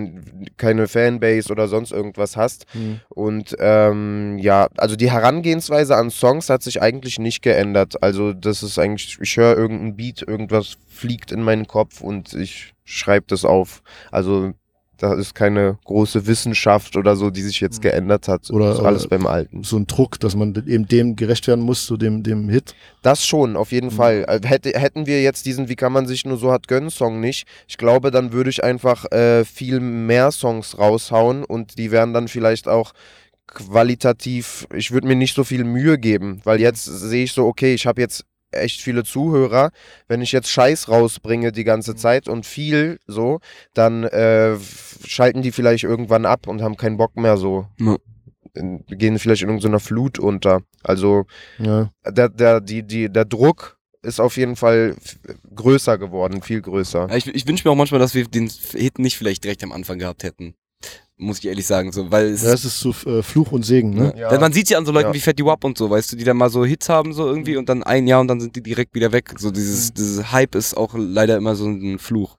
[0.57, 2.65] keine Fanbase oder sonst irgendwas hast.
[2.71, 2.99] Hm.
[3.09, 8.01] Und ähm, ja, also die Herangehensweise an Songs hat sich eigentlich nicht geändert.
[8.03, 12.73] Also das ist eigentlich, ich höre irgendeinen Beat, irgendwas fliegt in meinen Kopf und ich
[12.83, 13.81] schreibe das auf.
[14.11, 14.53] Also
[14.99, 18.49] da ist keine große Wissenschaft oder so, die sich jetzt geändert hat.
[18.51, 19.63] Oder, ist alles beim Alten.
[19.63, 22.75] So ein Druck, dass man eben dem gerecht werden muss, so dem, dem Hit.
[23.01, 23.91] Das schon, auf jeden Mhm.
[23.91, 24.25] Fall.
[24.25, 27.19] Also Hätte, hätten wir jetzt diesen Wie kann man sich nur so hat gönnen Song
[27.19, 32.13] nicht, ich glaube, dann würde ich einfach äh, viel mehr Songs raushauen und die wären
[32.13, 32.93] dann vielleicht auch
[33.47, 37.73] qualitativ, ich würde mir nicht so viel Mühe geben, weil jetzt sehe ich so, okay,
[37.73, 39.71] ich habe jetzt echt viele Zuhörer,
[40.07, 43.39] wenn ich jetzt Scheiß rausbringe die ganze Zeit und viel so,
[43.73, 44.57] dann äh,
[45.05, 47.67] schalten die vielleicht irgendwann ab und haben keinen Bock mehr so.
[47.79, 47.97] Ja.
[48.55, 50.61] In- Gehen vielleicht in irgendeiner Flut unter.
[50.83, 51.25] Also
[51.59, 51.89] Ja.
[52.07, 54.95] der, der, die, die, der Druck ist auf jeden Fall
[55.55, 57.07] größer geworden, viel größer.
[57.09, 59.71] Ja, ich ich wünsche mir auch manchmal, dass wir den Hit nicht vielleicht direkt am
[59.73, 60.55] Anfang gehabt hätten.
[61.21, 63.89] Muss ich ehrlich sagen, so, weil es ja, es ist so äh, Fluch und Segen,
[63.89, 64.13] ne?
[64.17, 64.29] Ja.
[64.29, 65.13] Denn man sieht ja an so Leuten Ja.
[65.13, 67.57] wie Fatty Wap und so, weißt du, die dann mal so Hits haben so irgendwie
[67.57, 69.33] und dann ein Jahr und dann sind die direkt wieder weg.
[69.37, 72.37] So dieses, dieses Hype ist auch leider immer so ein Fluch.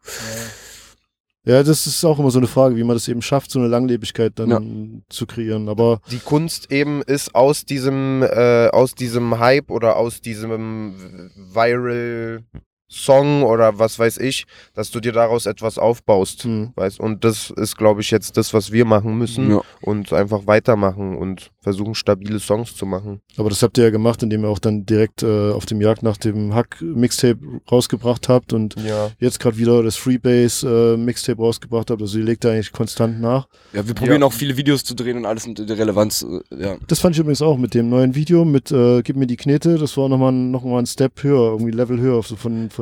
[1.44, 3.68] Ja, das ist auch immer so eine Frage, wie man das eben schafft, so eine
[3.68, 5.68] Langlebigkeit dann zu kreieren.
[5.68, 12.44] Aber Die Kunst eben ist aus diesem, äh, aus diesem Hype oder aus diesem Viral
[12.92, 16.42] Song oder was weiß ich, dass du dir daraus etwas aufbaust.
[16.44, 16.98] hm, Weißt?
[16.98, 19.60] Und das ist, glaube ich, jetzt das, was wir machen müssen Ja.
[19.80, 23.20] und einfach weitermachen und versuchen, stabile Songs zu machen.
[23.36, 26.02] aber das habt ihr ja gemacht, indem ihr auch dann direkt äh, auf dem Jagd
[26.02, 27.38] nach dem Hack-Mixtape
[27.70, 29.10] rausgebracht habt und Ja.
[29.20, 32.00] jetzt gerade wieder das Freebase-Mixtape rausgebracht habt.
[32.02, 33.46] Also ihr legt da eigentlich konstant nach.
[33.72, 34.26] Ja, wir probieren Ja.
[34.26, 36.76] auch viele Videos zu drehen und alles mit der Relevanz, äh, ja.
[36.88, 39.78] Das fand ich übrigens auch mit dem neuen Video mit äh, Gib mir die Knete.
[39.78, 42.79] Das war nochmal noch mal ein Step höher, irgendwie Level höher, so von, von,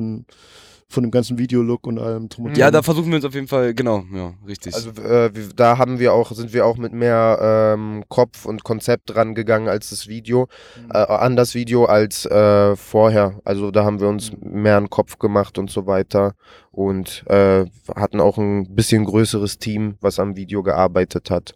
[0.90, 2.72] von dem ganzen Videolook und allem drum und Ja, dran.
[2.72, 4.74] da versuchen wir uns auf jeden Fall, genau, ja, richtig.
[4.74, 8.64] Also äh, wir- da haben wir auch, sind wir auch mit mehr ähm, Kopf und
[8.64, 10.48] Konzept dran gegangen als das Video,
[10.82, 10.90] Mhm.
[10.94, 13.38] äh, an das Video als äh, vorher.
[13.44, 14.62] Also da haben wir uns Mhm.
[14.62, 16.32] mehr einen Kopf gemacht und so weiter
[16.70, 21.52] und äh, hatten auch ein bisschen größeres Team, was am Video gearbeitet hat.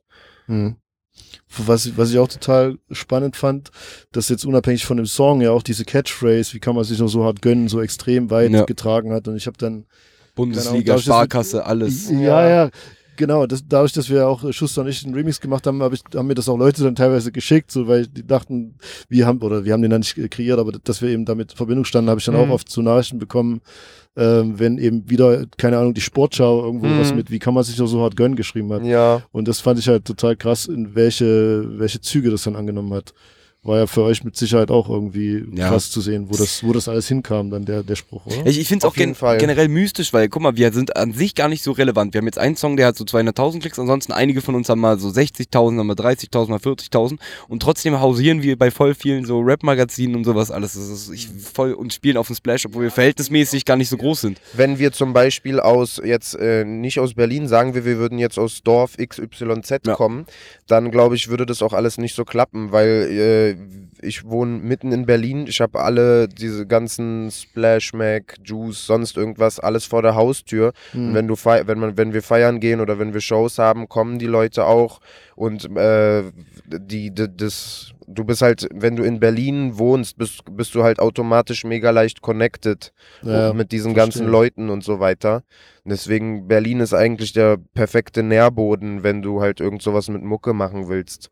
[0.46, 0.76] Mhm.
[1.66, 3.70] Was, ich- was ich auch total spannend fand,
[4.12, 7.08] dass jetzt unabhängig von dem Song ja auch diese Catchphrase, wie kann man sich noch
[7.08, 8.64] so hart gönnen, so extrem weit Ja.
[8.64, 9.28] getragen hat.
[9.28, 9.84] Und ich habe dann,
[10.34, 12.08] Bundesliga, Genau, dass wir- Sparkasse, alles.
[12.10, 12.70] ja, ja,
[13.16, 15.92] Genau, das, dadurch, dass wir auch äh, Schuster und ich einen Remix gemacht haben, hab
[15.92, 18.76] ich, haben mir das auch Leute dann teilweise geschickt, so weil die dachten,
[19.10, 21.56] wir haben, oder wir haben den dann nicht kreiert, aber dass wir eben damit in
[21.58, 22.40] Verbindung standen, habe ich dann Mhm.
[22.40, 23.60] auch oft zu Nachrichten bekommen,
[24.16, 27.00] ähm, wenn eben wieder, keine Ahnung, die Sportschau irgendwo Mhm.
[27.00, 28.84] was mit, wie kann man sich doch so hart gönnen, geschrieben hat.
[28.84, 32.92] Ja, Und das fand ich halt total krass, in welche, welche Züge das dann angenommen
[32.92, 33.14] hat.
[33.64, 35.68] War ja für euch mit Sicherheit auch irgendwie Ja.
[35.68, 38.44] krass zu sehen, wo das, wo das alles hinkam, dann der, der Spruch, oder?
[38.46, 39.38] Ich, ich finde es auch gen Fall.
[39.38, 42.12] generell mystisch, weil guck mal, wir sind an sich gar nicht so relevant.
[42.12, 44.80] Wir haben jetzt einen Song, der hat so 200.000 Klicks, ansonsten einige von uns haben
[44.80, 49.24] mal so 60.000, haben mal 30.000, mal 40.000 und trotzdem hausieren wir bei voll vielen
[49.26, 50.72] so Rap-Magazinen und sowas alles.
[50.72, 53.96] Das ist ich voll und spielen auf dem Splash, obwohl wir verhältnismäßig gar nicht so
[53.96, 54.40] groß sind.
[54.54, 58.40] wenn wir zum Beispiel aus, jetzt äh, nicht aus Berlin, sagen wir, wir würden jetzt
[58.40, 59.94] aus Dorf XYZ Ja.
[59.94, 60.26] kommen,
[60.66, 63.51] dann glaube ich, würde das auch alles nicht so klappen, weil äh,
[64.00, 69.58] ich wohne mitten in Berlin, ich habe alle diese ganzen Splash, Mac, Juice, sonst irgendwas,
[69.58, 70.72] alles vor der Haustür.
[70.92, 71.08] Hm.
[71.08, 73.88] Und wenn du fei wenn man, wenn wir feiern gehen oder wenn wir Shows haben,
[73.88, 75.00] kommen die Leute auch
[75.36, 76.24] und äh,
[76.66, 80.98] die, die das du bist halt, wenn du in Berlin wohnst, bist, bist du halt
[80.98, 84.20] automatisch mega leicht connected Ja, mit diesen verstehe.
[84.20, 85.42] ganzen Leuten und so weiter.
[85.84, 90.88] Deswegen Berlin ist eigentlich der perfekte Nährboden, wenn du halt irgend sowas mit Mucke machen
[90.88, 91.30] willst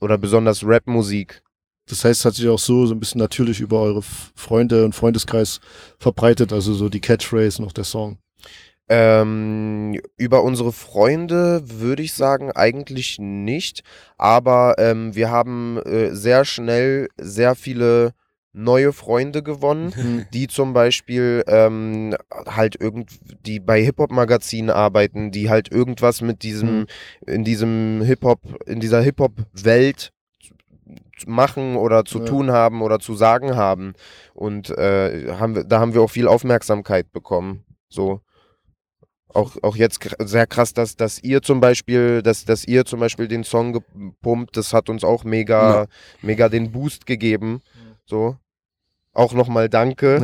[0.00, 1.42] oder besonders Rapmusik.
[1.88, 4.94] Das heißt, es hat sich auch so, so ein bisschen natürlich über eure Freunde und
[4.94, 5.60] Freundeskreis
[5.98, 8.18] verbreitet, also so die Catchphrase und auch der Song.
[8.88, 13.82] Ähm, über unsere Freunde würde ich sagen, eigentlich nicht.
[14.16, 18.12] Aber ähm, wir haben äh, sehr schnell sehr viele
[18.52, 20.26] neue Freunde gewonnen, Hm.
[20.32, 23.10] die zum Beispiel ähm, halt irgend,
[23.44, 26.86] die bei Hip-Hop-Magazinen arbeiten, die halt irgendwas mit diesem, Mhm.
[27.26, 30.12] in diesem Hip-Hop, in dieser Hip-Hop-Welt
[31.26, 32.24] machen oder zu Ja.
[32.24, 33.94] tun haben oder zu sagen haben.
[34.34, 37.64] Und äh, haben wir, da haben wir auch viel Aufmerksamkeit bekommen.
[37.88, 38.20] So.
[39.34, 43.28] Auch, auch jetzt sehr krass, dass, dass ihr zum Beispiel, dass, dass ihr zum Beispiel
[43.28, 45.86] den Song gepumpt, das hat uns auch mega, Ja.
[46.22, 47.60] mega den Boost gegeben.
[48.06, 48.36] So.
[49.12, 50.18] Auch nochmal danke.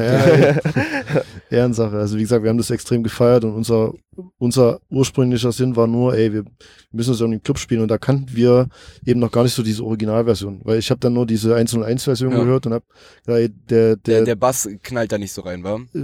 [0.64, 1.22] Ja.
[1.52, 1.96] Ehrensache.
[1.96, 3.92] Also wie gesagt, wir haben das extrem gefeiert und unser,
[4.38, 6.44] unser ursprünglicher Sinn war nur, ey, wir
[6.90, 8.68] müssen uns irgendwie im Club spielen und da kannten wir
[9.04, 12.38] eben noch gar nicht so diese Originalversion, weil ich habe dann nur diese 101-Version Ja.
[12.40, 12.82] gehört und hab
[13.26, 15.78] ja, ey, der, der, Der, der Bass knallt da nicht so rein, wa?
[15.94, 15.98] äh,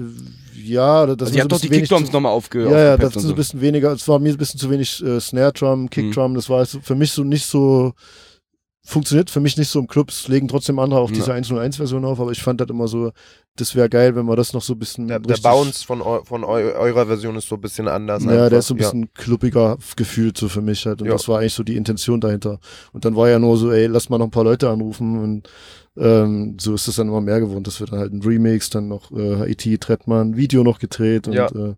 [0.63, 3.29] ja, das Also ist habt doch die Kickdrums nochmal aufge Ja, ja, das ist so
[3.31, 6.35] ein bisschen weniger, es war mir ein bisschen zu wenig äh, Snare Drum, Kick Mhm.
[6.35, 7.93] Das war für mich so nicht so,
[8.89, 11.17] funktioniert für mich nicht so im Club, es legen trotzdem andere auch Ja.
[11.17, 13.13] diese 101-Version auf, aber ich fand das immer so,
[13.57, 16.23] das wäre geil, wenn wir das noch so ein bisschen Der, der Bounce von, eu,
[16.25, 18.25] von eu, eurer Version ist so ein bisschen anders.
[18.25, 18.49] Ja, einfach.
[18.49, 21.03] der ist so ein bisschen kluppiger gefühlt so für mich halt.
[21.03, 21.13] Und Ja.
[21.13, 22.61] das war eigentlich so die Intention dahinter.
[22.93, 25.49] Und dann war ja nur so, ey, lass mal noch ein paar Leute anrufen und
[25.99, 27.65] ähm, so ist es dann immer mehr geworden.
[27.65, 31.35] Das wird dann halt ein Remix, dann noch äh, IT Trettmann, Video noch gedreht und
[31.35, 31.47] Ja.
[31.49, 31.75] äh,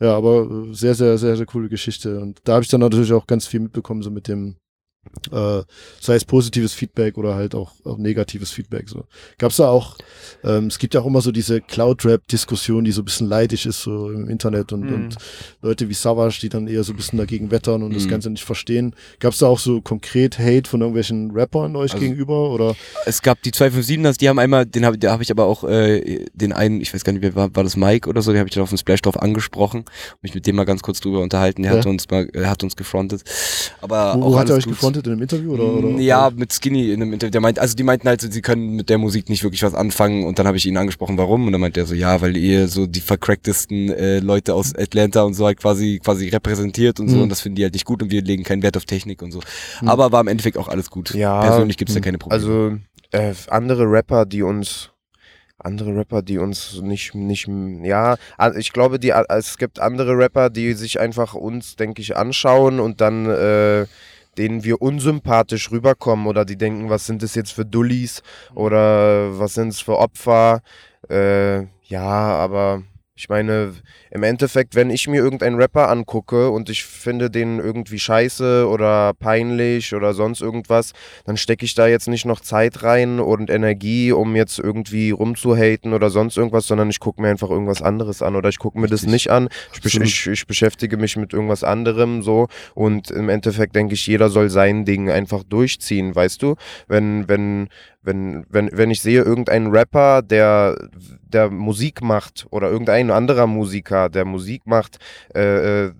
[0.00, 2.20] ja, aber äh, sehr, sehr, sehr, sehr coole Geschichte.
[2.20, 4.56] Und da habe ich dann natürlich auch ganz viel mitbekommen, so mit dem
[5.32, 5.62] äh,
[6.00, 8.88] sei es positives Feedback oder halt auch, auch negatives Feedback.
[8.88, 9.04] So.
[9.38, 9.96] Gab es da auch,
[10.44, 13.82] ähm, es gibt ja auch immer so diese Cloud-Rap-Diskussion, die so ein bisschen leidig ist
[13.82, 14.94] so im Internet und, Mhm.
[14.94, 15.16] und
[15.62, 18.10] Leute wie Savage, die dann eher so ein bisschen dagegen wettern und das Mhm.
[18.10, 18.94] Ganze nicht verstehen.
[19.20, 22.50] Gab es da auch so konkret Hate von irgendwelchen Rappern euch Also- gegenüber?
[22.50, 26.24] Oder Es gab die 257ers, die haben einmal, den habe hab ich aber auch, äh,
[26.34, 28.48] den einen, ich weiß gar nicht, wer war, war das Mike oder so, den habe
[28.48, 29.84] ich dann auf dem Splash drauf angesprochen,
[30.22, 31.78] mich mit dem mal ganz kurz drüber unterhalten, der Ja.
[31.78, 33.22] hat uns mal, er hat uns gefrontet.
[33.80, 34.74] Aber wo, auch hat er euch gut.
[34.74, 35.54] gefrontet in einem Interview?
[35.54, 37.32] Oder, oder, Mm, ja, mit Skinny in einem Interview.
[37.32, 40.24] Der meint, also die meinten halt, sie können mit der Musik nicht wirklich was anfangen
[40.24, 41.46] und dann habe ich ihn angesprochen, warum?
[41.46, 45.22] Und dann meint er so, ja, weil ihr so die vercracktesten äh, Leute aus Atlanta
[45.22, 47.22] und so halt quasi quasi repräsentiert und so Mhm.
[47.22, 49.32] und das finden die halt nicht gut und wir legen keinen Wert auf Technik und
[49.32, 49.40] so.
[49.80, 49.88] Mhm.
[49.88, 51.14] Aber war im Endeffekt auch alles gut.
[51.14, 52.04] Ja, Persönlich gibt's da mhm.
[52.04, 52.42] keine Probleme.
[52.42, 52.78] Also
[53.12, 54.90] äh, andere Rapper, die uns
[55.58, 57.48] andere Rapper, die uns nicht nicht
[57.82, 58.16] ja,
[58.56, 63.00] ich glaube, die es gibt andere Rapper, die sich einfach uns, denke ich, anschauen und
[63.00, 63.86] dann äh,
[64.38, 68.22] denen wir unsympathisch rüberkommen oder die denken, was sind das jetzt für Dullis
[68.54, 70.62] oder was sind es für Opfer?
[71.08, 72.82] Äh, ja, aber
[73.14, 73.72] ich meine,
[74.16, 79.12] im Endeffekt, wenn ich mir irgendeinen Rapper angucke und ich finde den irgendwie scheiße oder
[79.12, 80.92] peinlich oder sonst irgendwas,
[81.26, 85.92] dann stecke ich da jetzt nicht noch Zeit rein und Energie, um jetzt irgendwie rumzuhaten
[85.92, 88.88] oder sonst irgendwas, sondern ich gucke mir einfach irgendwas anderes an oder ich gucke mir
[88.88, 89.48] das nicht an.
[89.84, 94.30] Ich, ich, ich beschäftige mich mit irgendwas anderem so und im Endeffekt denke ich, jeder
[94.30, 96.54] soll sein Ding einfach durchziehen, weißt du?
[96.88, 97.68] Wenn, wenn,
[98.06, 100.76] wenn, wenn, wenn ich sehe irgendeinen Rapper, der,
[101.26, 104.98] der Musik macht oder irgendein anderer Musiker, der Musik macht,
[105.34, 105.92] äh, äh,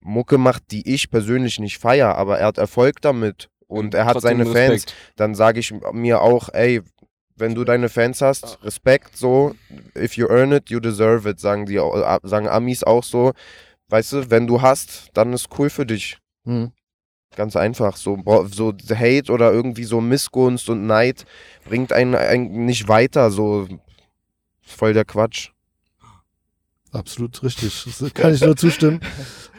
[0.00, 4.14] Mucke macht, die ich persönlich nicht feier, aber er hat Erfolg damit und er hat
[4.14, 4.94] Trotzdem seine Fans, Respekt.
[5.16, 6.82] dann sage ich mir auch, ey,
[7.36, 9.54] wenn du deine Fans hast, Respekt so,
[9.96, 11.80] if you earn it, you deserve it, sagen die,
[12.22, 13.32] sagen Amis auch so.
[13.88, 16.18] Weißt du, wenn du hast, dann ist cool für dich.
[16.44, 16.72] Hm.
[17.36, 17.96] Ganz einfach.
[17.96, 18.18] So,
[18.50, 21.24] so Hate oder irgendwie so Missgunst und Neid
[21.64, 23.30] bringt einen, einen nicht weiter.
[23.30, 23.68] So
[24.60, 25.51] voll der Quatsch.
[26.92, 27.84] Absolut richtig.
[27.98, 29.00] Das kann ich nur zustimmen.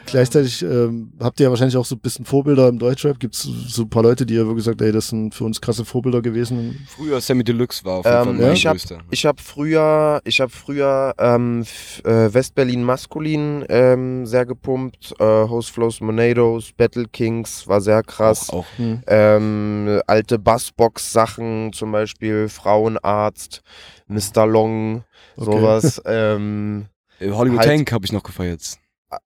[0.06, 3.18] Gleichzeitig ähm, habt ihr ja wahrscheinlich auch so ein bisschen Vorbilder im Deutschrap.
[3.18, 5.60] Gibt es so ein paar Leute, die ja wirklich gesagt ey, das sind für uns
[5.62, 6.86] krasse Vorbilder gewesen.
[6.86, 8.98] Früher Sammy Deluxe war auf jeden Ähm, Fall mein ich hab- größter.
[9.10, 11.64] Ich habe früher, ich habe früher ähm,
[12.04, 15.14] äh, Westberlin Maskulin ähm, sehr gepumpt.
[15.18, 18.50] Äh, Host Flows Monados, Battle Kings war sehr krass.
[18.50, 18.66] Auch, auch.
[18.76, 19.00] Hm.
[19.06, 23.62] Ähm, alte Bassbox-Sachen, zum Beispiel Frauenarzt,
[24.08, 24.46] Mr.
[24.46, 25.02] Long,
[25.36, 25.44] Okay.
[25.50, 26.02] sowas.
[26.06, 28.78] ähm, Äh, Hollywood Halt- Tank habe ich noch gefeiert.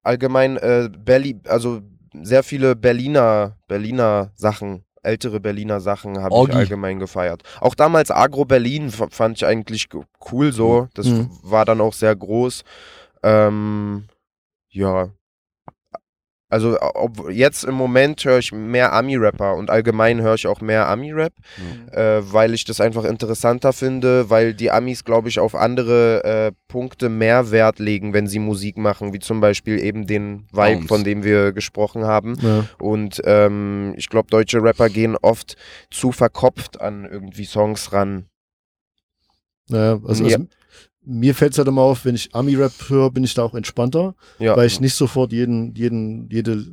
[0.02, 1.80] allgemein äh, Berli also
[2.22, 7.42] sehr viele Berliner Berliner Sachen ältere Berliner Sachen habe ich allgemein gefeiert.
[7.60, 9.88] Auch damals Agro Berlin fand ich eigentlich
[10.32, 10.88] cool so.
[10.94, 11.30] Das Mhm.
[11.42, 12.62] war dann auch sehr groß.
[13.22, 14.04] Ähm,
[14.70, 15.10] ja
[16.50, 20.88] also ob, jetzt im Moment höre ich mehr Ami-Rapper und allgemein höre ich auch mehr
[20.88, 21.34] Ami-Rap,
[21.92, 26.52] äh, weil ich das einfach interessanter finde, weil die Amis, glaube ich, auf andere äh,
[26.68, 31.04] Punkte mehr Wert legen, wenn sie Musik machen, wie zum Beispiel eben den Vibe, von
[31.04, 32.36] dem wir gesprochen haben.
[32.40, 32.64] Ja.
[32.78, 35.56] Und ähm, ich glaube, deutsche Rapper gehen oft
[35.90, 38.24] zu verkopft an irgendwie Songs ran.
[39.68, 40.36] Naja, also, Ja.
[40.36, 40.48] also
[41.10, 44.14] mir fällt es halt immer auf, wenn ich Ami-Rap höre, bin ich da auch entspannter,
[44.38, 46.66] Ja, weil ich nicht sofort jeden, jeden, jede,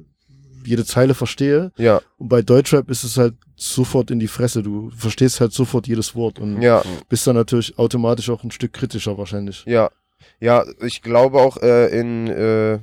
[0.65, 1.71] jede Zeile verstehe.
[1.77, 4.61] ja, Und bei Deutschrap ist es halt sofort in die Fresse.
[4.61, 6.83] Du verstehst halt sofort jedes Wort und ja.
[7.07, 9.63] bist dann natürlich automatisch auch ein Stück kritischer wahrscheinlich.
[9.65, 9.89] Ja,
[10.41, 12.79] ja, ich glaube auch äh, in äh,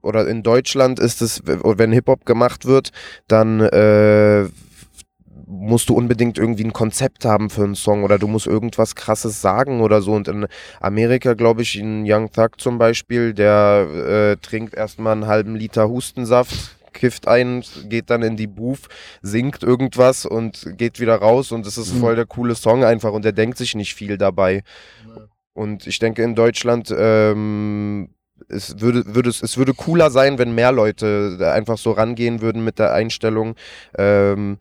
[0.00, 2.92] oder in Deutschland ist es, wenn Hip-Hop gemacht wird,
[3.26, 4.44] dann äh,
[5.54, 9.40] musst du unbedingt irgendwie ein Konzept haben für einen Song oder du musst irgendwas krasses
[9.40, 10.12] sagen oder so.
[10.12, 10.46] Und in
[10.80, 13.86] Amerika, glaube ich, in Young Thug zum Beispiel, der
[14.34, 18.88] äh, trinkt erstmal einen halben Liter Hustensaft, kifft ein, geht dann in die Booth,
[19.22, 22.00] singt irgendwas und geht wieder raus und es ist Mhm.
[22.00, 24.62] voll der coole Song einfach und er denkt sich nicht viel dabei.
[25.54, 28.08] Und ich denke, in Deutschland ähm,
[28.48, 32.64] es würde, würde es, es würde cooler sein, wenn mehr Leute einfach so rangehen würden
[32.64, 33.54] mit der Einstellung.
[33.96, 34.58] Ähm,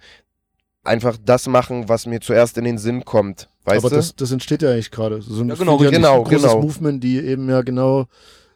[0.84, 3.50] einfach das machen, was mir zuerst in den Sinn kommt.
[3.66, 3.96] Weißt Aber du?
[3.96, 5.22] das, das entsteht ja eigentlich gerade.
[5.22, 6.62] So ein, Ja, genau, ich, genau, ein großes genau.
[6.62, 8.08] Movement, die eben ja genau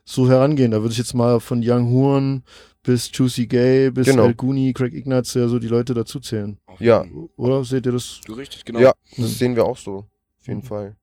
[0.03, 0.71] so herangehen.
[0.71, 2.43] Da würde ich jetzt mal von Young Horn
[2.83, 4.25] bis Juicy Gay bis Genau.
[4.25, 6.57] El Guni, Craig Ignatz ja so die Leute dazu zählen.
[6.79, 7.05] Ja.
[7.37, 8.21] Oder seht ihr das?
[8.25, 8.79] Du richtig, genau.
[8.79, 9.21] Ja, Mhm.
[9.23, 10.05] das sehen wir auch so.
[10.39, 10.63] Auf jeden Mhm.
[10.63, 10.95] Fall.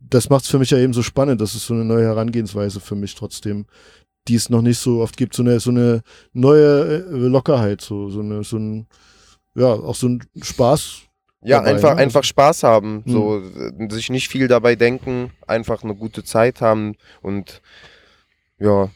[0.00, 1.40] Das macht es für mich ja eben so spannend.
[1.40, 3.66] Das ist so eine neue Herangehensweise für mich trotzdem,
[4.28, 5.34] die es noch nicht so oft gibt.
[5.34, 8.86] So eine, so eine neue äh, Lockerheit, so, so, eine, so ein,
[9.54, 11.02] ja, auch so ein Spaß.
[11.44, 12.02] Ja, dabei, einfach, ne?
[12.02, 13.02] einfach Spaß haben.
[13.04, 13.10] Mhm.
[13.12, 17.60] So, äh, sich nicht viel dabei denken, einfach eine gute Zeit haben und
[18.58, 18.90] ja.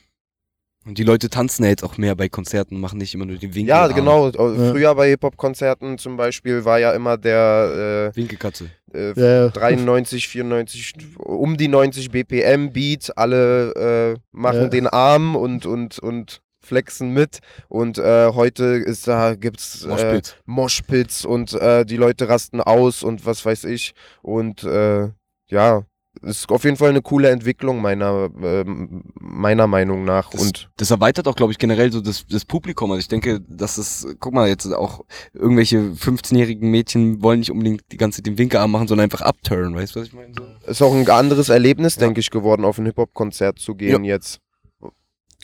[0.86, 3.52] Und die Leute tanzen ja jetzt auch mehr bei Konzerten, machen nicht immer nur den
[3.56, 3.70] Winkel.
[3.70, 4.28] Ja, genau.
[4.28, 4.70] Äh, Ja.
[4.70, 8.70] Früher bei Hip-Hop-Konzerten zum Beispiel war ja immer der Winkelkatze.
[8.94, 9.48] äh, äh, Ja, ja.
[9.50, 14.68] 93, 94, um die 90 BPM Beat, alle äh, machen Ja.
[14.68, 17.38] den Arm und, und, und flexen mit.
[17.68, 20.42] Und äh, heute ist da, gibt's äh, Moshpit.
[20.46, 23.94] Moshpits und äh, die Leute rasten aus und was weiß ich.
[24.22, 25.08] Und äh,
[25.48, 25.84] ja,
[26.22, 30.30] ist auf jeden Fall eine coole Entwicklung meiner, ähm, meiner Meinung nach.
[30.30, 32.90] Das, und das erweitert auch, glaube ich, generell so das, das Publikum.
[32.90, 37.82] Also ich denke, dass es, guck mal, jetzt auch irgendwelche 15-jährigen Mädchen wollen nicht unbedingt
[37.92, 40.32] die ganze Zeit den Winkelarm machen, sondern einfach upturn, weißt du, was ich meine?
[40.36, 40.70] So.
[40.70, 42.00] ist auch ein anderes Erlebnis, Ja.
[42.00, 44.40] denke ich, geworden, auf ein Hip-Hop-Konzert zu gehen jetzt.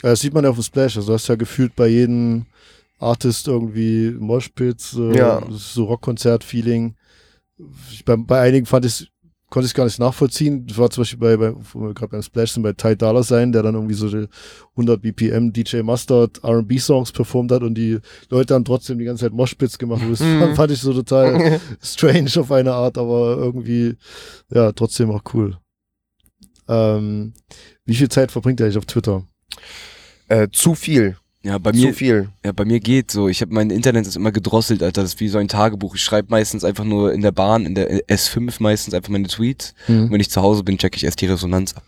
[0.02, 0.96] Ja, Das sieht man ja auf dem Splash.
[0.96, 2.46] Also du hast ja gefühlt bei jedem
[2.98, 5.42] Artist irgendwie Moshpits, äh, Ja.
[5.50, 6.94] so Rockkonzert-Feeling.
[8.04, 9.08] Bei, bei einigen fand ich
[9.50, 10.66] konnte ich gar nicht nachvollziehen.
[10.66, 13.22] Das war zum Beispiel bei, bei wo wir gerade beim Splash sind, bei Ty Dollar
[13.22, 14.26] sein, der dann irgendwie so die
[14.76, 17.98] 100 BPM DJ Mustard R&B Songs performt hat und die
[18.30, 20.00] Leute haben trotzdem die ganze Zeit Moshpits gemacht.
[20.10, 20.54] Das Mhm.
[20.54, 23.96] fand, ich so total strange auf eine Art, aber irgendwie,
[24.48, 25.58] ja, trotzdem auch cool.
[26.66, 27.34] Ähm,
[27.84, 29.26] wie viel Zeit verbringt ihr eigentlich auf Twitter?
[30.28, 32.28] Äh, zu viel, Ja, bei zu mir, viel.
[32.44, 33.28] ja, bei mir geht so.
[33.28, 35.02] Ich habe mein Internet ist immer gedrosselt, Alter.
[35.02, 35.94] Das ist wie so ein Tagebuch.
[35.96, 39.74] Ich schreibe meistens einfach nur in der Bahn, in der S5 meistens einfach meine Tweets.
[39.88, 41.82] Und wenn ich zu Hause bin, checke ich erst die Resonanz ab.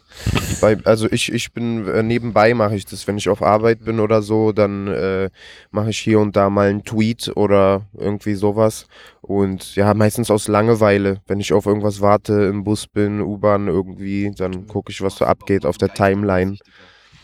[0.60, 3.98] Bei, also ich, ich bin äh, nebenbei mache ich das, wenn ich auf Arbeit bin
[4.00, 5.30] oder so, dann äh,
[5.70, 8.86] mache ich hier und da mal einen Tweet oder irgendwie sowas.
[9.22, 14.32] Und ja, meistens aus Langeweile, wenn ich auf irgendwas warte, im Bus bin, U-Bahn irgendwie,
[14.36, 16.58] dann gucke ich, was so abgeht auf der Timeline.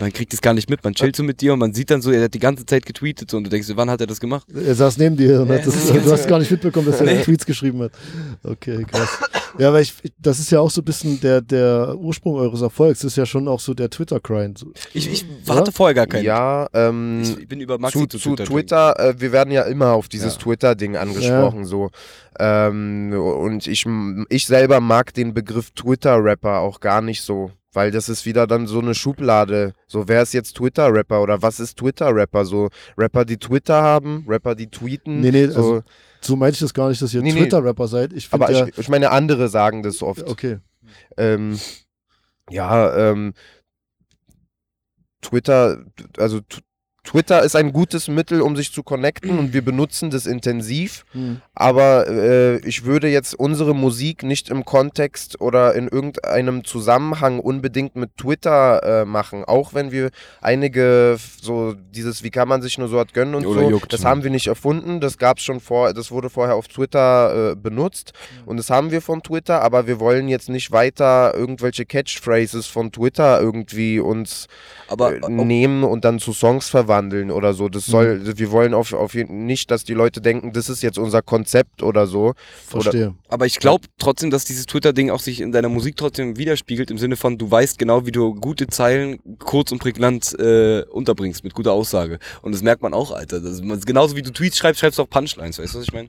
[0.00, 0.82] Man kriegt es gar nicht mit.
[0.82, 2.86] Man chillt so mit dir und man sieht dann so, er hat die ganze Zeit
[2.86, 4.46] getweetet so, und du denkst, wann hat er das gemacht?
[4.52, 7.06] Er saß neben dir und Ja, hat das, du hast gar nicht mitbekommen, dass er
[7.06, 7.22] Nee.
[7.22, 7.92] Tweets geschrieben hat.
[8.42, 9.18] Okay, krass.
[9.58, 12.62] Ja, aber ich, ich- das ist ja auch so ein bisschen der, der Ursprung eures
[12.62, 13.00] Erfolgs.
[13.00, 14.64] Das ist ja schon auch so der Twitter-Grind.
[14.94, 15.56] Ich, ich Ja?
[15.56, 16.24] hatte vorher gar keinen.
[16.24, 18.44] Ja, ähm, Ich bin über Maxi zu, zu, zu Twitter.
[18.94, 20.40] Twitter, äh, wir werden ja immer auf dieses Ja.
[20.40, 21.90] Twitter-Ding angesprochen, so.
[22.38, 23.84] Ähm, und ich,
[24.30, 28.66] ich selber mag den Begriff Twitter-Rapper auch gar nicht so, weil das ist wieder dann
[28.66, 29.74] so eine Schublade.
[29.86, 32.44] So, wer ist jetzt Twitter-Rapper oder was ist Twitter-Rapper?
[32.44, 35.20] So, Rapper, die Twitter haben, Rapper, die tweeten.
[35.20, 35.82] Nee, nee, so, also
[36.20, 37.32] So meinte ich das gar nicht, dass ihr Nee.
[37.32, 38.12] Twitter-Rapper seid.
[38.12, 40.22] Ich aber ja, ich, ich meine, andere sagen das oft.
[40.28, 40.58] okay.
[41.16, 41.58] Ähm,
[42.50, 43.34] ja, ähm,
[45.22, 45.84] Twitter,
[46.18, 46.40] also
[47.02, 51.04] Twitter ist ein gutes Mittel, um sich zu connecten und wir benutzen das intensiv.
[51.12, 51.40] Hm.
[51.54, 57.96] Aber äh, ich würde jetzt unsere Musik nicht im Kontext oder in irgendeinem Zusammenhang unbedingt
[57.96, 59.44] mit Twitter äh, machen.
[59.44, 60.10] Auch wenn wir
[60.42, 64.04] einige so dieses, wie kann man sich nur so was gönnen und Oder so, das
[64.04, 65.00] haben wir nicht erfunden.
[65.00, 68.12] Das gab's schon vor, das wurde vorher auf Twitter äh, benutzt
[68.44, 69.62] und das haben wir von Twitter.
[69.62, 74.48] Aber wir wollen jetzt nicht weiter irgendwelche Catchphrases von Twitter irgendwie uns
[74.88, 77.68] Aber äh, nehmen und dann zu Songs verwandeln oder so.
[77.68, 80.98] Das soll, wir wollen auf, auf jeden nicht, dass die Leute denken, das ist jetzt
[80.98, 82.34] unser Konzept oder so.
[82.66, 83.14] Verstehe.
[83.28, 86.98] Aber ich glaube trotzdem, dass dieses Twitter-Ding auch sich in deiner Musik trotzdem widerspiegelt, im
[86.98, 91.54] Sinne von, du weißt genau, wie du gute Zeilen kurz und prägnant äh, unterbringst, mit
[91.54, 92.18] guter Aussage.
[92.42, 93.40] Und das merkt man auch, Alter.
[93.40, 95.92] Das ist, genauso wie du Tweets schreibst, schreibst du auch Punchlines, weißt du, was ich
[95.92, 96.08] meine?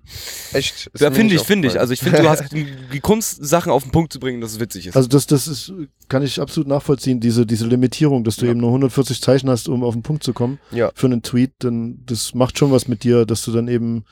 [0.53, 0.89] Echt?
[0.99, 1.79] Ja, finde ich, finde ich.
[1.79, 4.53] Also ich finde, du hast die, die Kunst, Sachen auf den Punkt zu bringen, dass
[4.53, 4.95] es witzig ist.
[4.95, 5.71] Also das, das ist,
[6.09, 8.51] kann ich absolut nachvollziehen, diese, diese Limitierung, dass du Ja.
[8.51, 10.91] eben nur 140 Zeichen hast, um auf den Punkt zu kommen Ja.
[10.95, 14.03] für einen Tweet, dann das macht schon was mit dir, dass du dann eben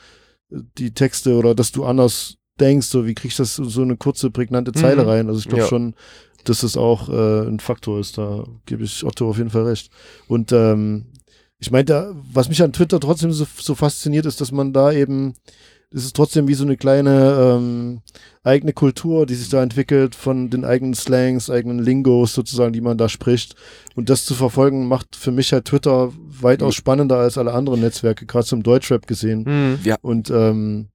[0.51, 3.95] äh, die Texte oder dass du anders denkst, so wie kriegst du das so eine
[3.97, 5.09] kurze, prägnante Zeile Mhm.
[5.09, 5.27] rein.
[5.27, 5.67] Also ich glaube Ja.
[5.67, 5.95] schon,
[6.43, 9.89] dass das auch äh, ein Faktor ist, da gebe ich Otto auf jeden Fall recht.
[10.27, 11.05] Und ähm,
[11.59, 15.33] ich meinte, was mich an Twitter trotzdem so, so fasziniert, ist, dass man da eben,
[15.91, 18.01] es ist trotzdem wie so eine kleine ähm,
[18.43, 22.97] eigene Kultur, die sich da entwickelt von den eigenen Slangs, eigenen Lingos sozusagen, die man
[22.97, 23.55] da spricht.
[23.95, 28.27] Und das zu verfolgen, macht für mich halt Twitter weitaus spannender als alle anderen Netzwerke,
[28.27, 29.45] gerade zum Deutschrap gesehen.
[29.45, 29.79] Hm.
[29.83, 29.97] Ja.
[30.01, 30.89] Und ähm,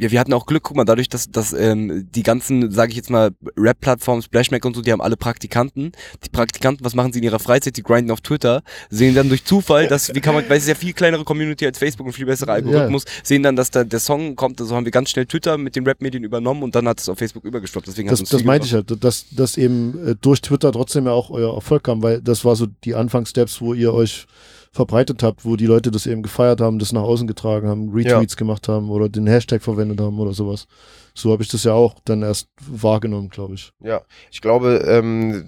[0.00, 2.96] Ja, wir hatten auch Glück, guck mal, dadurch, dass, dass ähm, die ganzen, sage ich
[2.96, 5.92] jetzt mal, Rap-Plattformen, Splashmack und so, die haben alle Praktikanten.
[6.24, 7.76] Die Praktikanten, was machen sie in ihrer Freizeit?
[7.76, 10.70] Die grinden auf Twitter, sehen dann durch Zufall, dass, wie kann man, weil es ist
[10.70, 14.00] ja viel kleinere Community als Facebook und viel besserer Algorithmus, sehen dann, dass da der
[14.00, 16.98] Song kommt, also haben wir ganz schnell Twitter mit den Rap-Medien übernommen und dann hat
[16.98, 17.86] es auf Facebook übergeschwappt.
[17.86, 21.12] Deswegen hat das, das meinte ich halt, dass, dass eben äh, durch Twitter trotzdem ja
[21.12, 24.26] auch euer Erfolg kam, weil das war so die Anfangssteps, wo ihr euch
[24.72, 28.36] verbreitet habt, wo die Leute das eben gefeiert haben, das nach außen getragen haben, Retweets
[28.36, 30.66] gemacht haben oder den Hashtag verwendet haben oder sowas.
[31.14, 33.72] So habe ich das ja auch dann erst wahrgenommen, glaube ich.
[33.80, 35.44] Ja, ich glaube, ähm,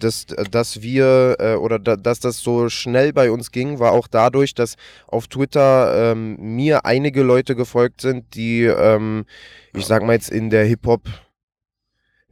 [0.00, 4.08] dass, dass wir äh, oder da, dass das so schnell bei uns ging, war auch
[4.08, 9.26] dadurch, dass auf Twitter ähm, mir einige Leute gefolgt sind, die, ähm,
[9.76, 11.08] ich sag mal jetzt in der Hip-Hop,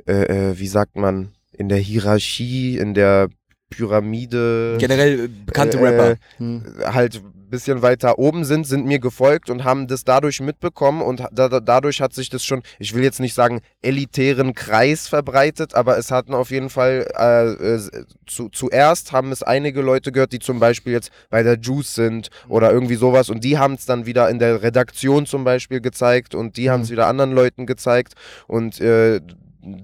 [0.06, 3.28] äh, äh, wie sagt man, in der Hierarchie, in der
[3.70, 6.16] Pyramide Generell äh, bekannte äh, Rapper.
[6.38, 6.64] Hm.
[6.84, 11.20] halt ein bisschen weiter oben sind, sind mir gefolgt und haben das dadurch mitbekommen und
[11.32, 15.74] da, da, dadurch hat sich das schon, ich will jetzt nicht sagen elitären Kreis verbreitet,
[15.74, 17.80] aber es hatten auf jeden Fall äh, äh,
[18.26, 22.28] zu, zuerst haben es einige Leute gehört, die zum Beispiel jetzt bei der Juice sind
[22.48, 26.34] oder irgendwie sowas und die haben es dann wieder in der Redaktion zum Beispiel gezeigt
[26.34, 26.92] und die haben es Mhm.
[26.92, 28.14] wieder anderen Leuten gezeigt
[28.46, 29.20] und äh,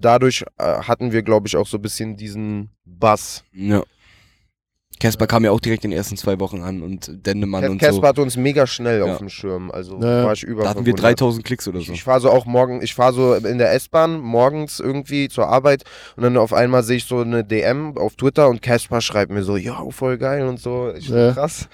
[0.01, 3.45] dadurch äh, hatten wir glaube ich auch so ein bisschen diesen Bass.
[3.53, 3.83] Ja.
[5.01, 7.95] Casper kam ja auch direkt in den ersten zwei Wochen an und Dendemann und Casper
[7.95, 8.03] so.
[8.05, 9.13] hat uns mega schnell Ja.
[9.13, 10.25] auf dem Schirm, also Naja.
[10.25, 11.93] war ich über Da hatten wir 3000 Klicks oder Ich, so.
[11.93, 15.83] ich fahre so auch morgen, ich fahre so in der S-Bahn morgens irgendwie zur Arbeit
[16.17, 19.43] und dann auf einmal sehe ich so eine DM auf Twitter und Casper schreibt mir
[19.43, 20.93] so, ja, voll geil und so.
[20.97, 21.33] Ich so, Ja.
[21.33, 21.69] krass.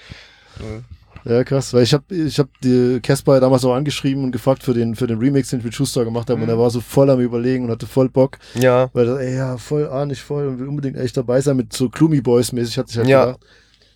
[1.25, 4.73] Ja, krass, weil ich habe ich hab die Casper damals auch angeschrieben und gefragt für
[4.73, 6.53] den, für den Remix, den ich mit Schuster gemacht habe und Mhm.
[6.53, 8.89] er war so voll am überlegen und hatte voll Bock, Ja.
[8.93, 11.73] weil er, ey, ja, voll ah, nicht voll und will unbedingt echt dabei sein mit
[11.73, 13.25] so Gloomy Boys mäßig, hat sich halt Ja.
[13.25, 13.39] gedacht.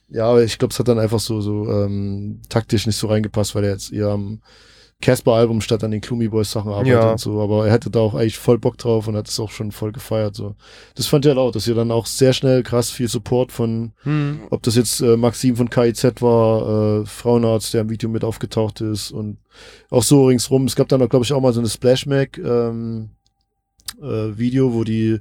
[0.09, 3.55] Ja, aber ich glaube, es hat dann einfach so, so ähm, taktisch nicht so reingepasst,
[3.55, 4.39] weil er jetzt eher am
[5.01, 7.11] Casper-Album statt an den Gloomy Boys Sachen arbeitet Ja.
[7.11, 9.51] und so, aber er hätte da auch eigentlich voll Bock drauf und hat es auch
[9.51, 10.35] schon voll gefeiert.
[10.35, 10.55] So.
[10.95, 14.39] Das fand er laut, dass ihr dann auch sehr schnell krass viel Support von Hm.
[14.49, 18.81] ob das jetzt äh, Maxim von KIZ war, äh, Frauenarzt, der im Video mit aufgetaucht
[18.81, 19.37] ist und
[19.89, 20.65] auch so ringsrum.
[20.65, 23.09] Es gab dann, glaube ich, auch mal so eine Splashmack ähm,
[24.01, 25.19] äh, Video, wo die,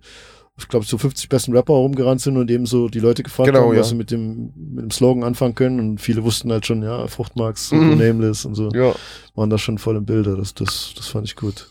[0.57, 3.67] ich glaube, so 50 besten Rapper rumgerannt sind und eben so die Leute gefragt Genau,
[3.67, 3.81] haben, ja.
[3.81, 7.07] was sie mit dem, mit dem Slogan anfangen können und viele wussten halt schon, ja,
[7.09, 7.99] Fruchtmax, Mhm.
[7.99, 8.95] Nameless und so, Ja.
[9.35, 10.37] waren da schon voll im Bilde.
[10.37, 11.69] Das, das, das fand ich gut.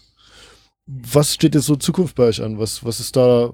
[0.86, 2.60] Was steht jetzt so Zukunft bei euch an?
[2.60, 3.52] Was, was ist da,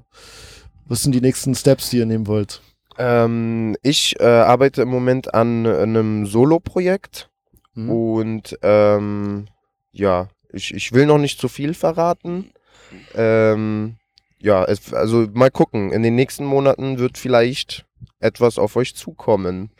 [0.86, 2.62] was sind die nächsten Steps, die ihr nehmen wollt?
[2.98, 7.30] Ähm, ich äh, arbeite im Moment an einem Solo-Projekt
[7.76, 7.90] Hm?
[7.92, 9.46] und ähm,
[9.92, 12.50] ja, ich, ich will noch nicht zu viel verraten.
[13.14, 13.98] Ähm,
[14.42, 15.92] ja, es, also mal gucken.
[15.92, 17.86] In den nächsten Monaten wird vielleicht
[18.20, 19.72] etwas auf euch zukommen.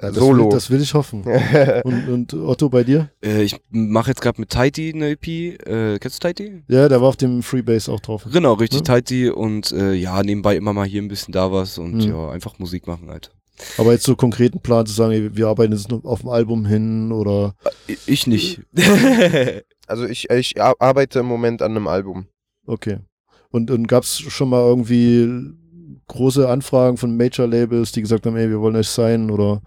[0.00, 0.44] Ja, das, Solo.
[0.44, 1.22] Will, das will ich hoffen.
[1.84, 3.10] und, und Otto, bei dir?
[3.24, 5.26] Äh, ich mache jetzt gerade mit Tighty eine EP.
[5.26, 6.62] Äh, kennst du Tighty?
[6.68, 8.26] Ja, der war auf dem Freebase auch drauf.
[8.30, 8.94] Genau, richtig Ja.
[8.96, 12.00] Tighty und äh, ja, nebenbei immer mal hier ein bisschen da was und Mhm.
[12.10, 13.30] ja, einfach Musik machen, Alter.
[13.78, 16.66] Aber jetzt so konkreten Plan zu sagen, ey, wir arbeiten jetzt noch auf dem Album
[16.66, 17.54] hin oder
[17.88, 18.60] I- Ich nicht.
[19.88, 22.26] Also ich, ich ar- arbeite im Moment an einem Album.
[22.66, 22.98] okay.
[23.56, 25.52] Und, und gab es schon mal irgendwie
[26.08, 29.62] große Anfragen von Major-Labels, die gesagt haben, ey, wir wollen euch sein oder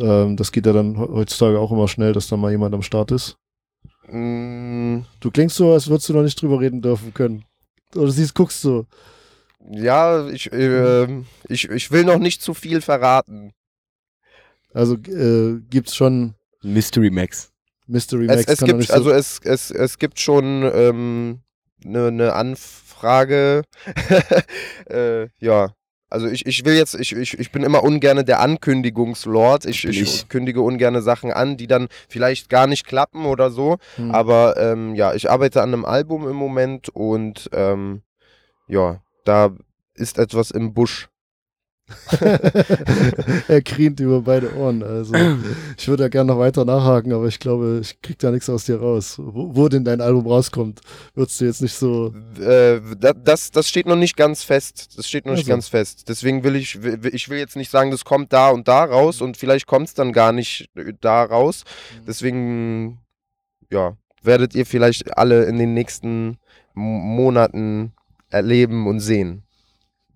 [0.00, 2.82] ähm, das geht ja dann he- heutzutage auch immer schnell, dass da mal jemand am
[2.82, 3.36] Start ist.
[4.10, 7.44] Mm, Du klingst so, als würdest du noch nicht drüber reden dürfen können.
[7.94, 8.86] Oder siehst, guckst so.
[9.70, 11.06] ja, ich, äh,
[11.48, 13.52] ich, ich will noch nicht zu viel verraten.
[14.72, 17.50] Also äh, gibt's schon Mystery Max.
[17.86, 18.42] Mystery Max.
[18.46, 21.40] Es, es gibt, nicht so- also es, es, es gibt schon ähm,
[21.84, 22.87] eine ne Anfrage.
[24.90, 25.70] äh, ja.
[26.10, 29.66] Also ich, ich will jetzt, ich, ich, ich bin immer ungerne der Ankündigungslord.
[29.66, 30.28] Ich, ich, ich.
[30.28, 33.76] kündige ungerne Sachen an, die dann vielleicht gar nicht klappen oder so.
[33.96, 34.10] Hm.
[34.12, 38.02] Aber ähm, ja, ich arbeite an einem Album im Moment und ähm,
[38.68, 39.50] ja, da
[39.94, 41.08] ist etwas im Busch.
[43.48, 44.82] er krient über beide Ohren.
[44.82, 45.14] Also
[45.76, 48.64] ich würde ja gerne noch weiter nachhaken, aber ich glaube, ich krieg da nichts aus
[48.64, 49.16] dir raus.
[49.18, 50.80] Wo, wo denn dein Album rauskommt,
[51.14, 52.14] würdest du jetzt nicht so.
[52.40, 54.98] Äh, da- das, das steht noch nicht ganz fest.
[54.98, 55.50] Das steht noch nicht Also.
[55.52, 56.08] ganz fest.
[56.08, 56.78] Deswegen will ich,
[57.12, 59.94] ich will jetzt nicht sagen, das kommt da und da raus und vielleicht kommt es
[59.94, 61.64] dann gar nicht äh, da raus.
[62.06, 62.98] Deswegen,
[63.72, 66.38] ja, werdet ihr vielleicht alle in den nächsten
[66.74, 67.92] Monaten
[68.30, 69.42] erleben und sehen.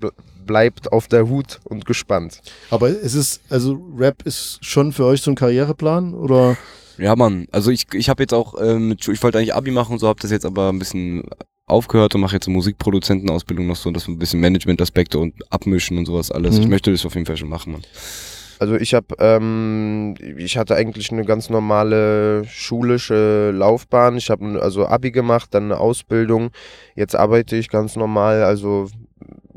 [0.03, 0.13] Ble-
[0.45, 2.41] Bleibt auf der Hut und gespannt.
[2.71, 6.57] Aber es ist, also Rap ist schon für euch so ein Karriereplan oder?
[6.99, 7.47] Ja, Mann.
[7.53, 9.99] Also ich, ich habe jetzt auch, ähm, mit Schu- ich wollte eigentlich Abi machen und
[10.01, 11.23] so, habe das jetzt aber ein bisschen
[11.67, 15.97] aufgehört und mache jetzt eine Musikproduzentenausbildung noch so, dass wir ein bisschen Managementaspekte und abmischen
[15.97, 16.57] und sowas alles.
[16.57, 16.63] Mhm.
[16.63, 17.83] Ich möchte das auf jeden Fall schon machen, Mann.
[18.59, 24.17] Also ich habe, ähm, ich hatte eigentlich eine ganz normale schulische Laufbahn.
[24.17, 26.51] Ich habe also Abi gemacht, dann eine Ausbildung.
[26.95, 28.43] Jetzt arbeite ich ganz normal.
[28.45, 28.89] Also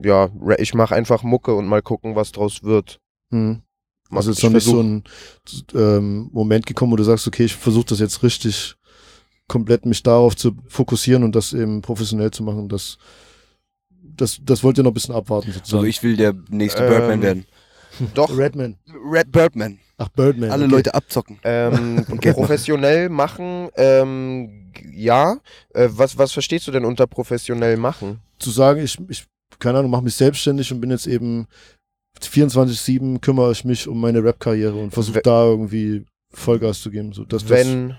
[0.02, 3.00] ja, ich mache einfach Mucke und mal gucken, was draus wird.
[3.32, 3.62] Hm.
[4.12, 5.04] Also ist ich noch nicht so ein
[5.74, 8.76] ähm, Moment gekommen, wo du sagst, okay, ich versuche das jetzt richtig
[9.48, 12.70] komplett mich darauf zu fokussieren und das eben professionell zu machen.
[12.70, 12.98] Das,
[13.92, 15.80] das, das wollt ihr noch ein bisschen abwarten sozusagen.
[15.80, 17.46] Also ich will der nächste Ähm, Birdman werden.
[18.14, 18.78] Doch, Redman.
[19.10, 19.80] Red Birdman.
[19.98, 20.52] Ach, Birdman.
[20.52, 20.74] Alle okay.
[20.74, 21.40] Leute abzocken.
[21.44, 25.38] ähm, professionell machen, ähm, ja.
[25.74, 28.20] Äh, was, was verstehst du denn unter professionell machen?
[28.38, 29.26] Zu sagen, ich, ich
[29.60, 31.48] keine Ahnung, mache mich selbstständig und bin jetzt eben
[32.22, 37.14] 24-7 kümmere ich mich um meine Rap-Karriere und versuche da irgendwie Vollgas zu geben.
[37.14, 37.96] So, dass das, Wenn,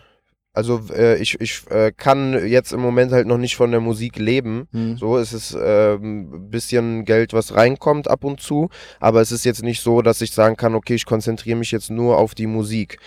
[0.52, 4.18] also äh, ich, ich äh, kann jetzt im Moment halt noch nicht von der Musik
[4.18, 4.68] leben.
[4.72, 9.32] hm, So, es ist ähm, ein bisschen Geld, was reinkommt ab und zu, aber es
[9.32, 12.34] ist jetzt nicht so, dass ich sagen kann, okay, ich konzentriere mich jetzt nur auf
[12.34, 12.98] die Musik.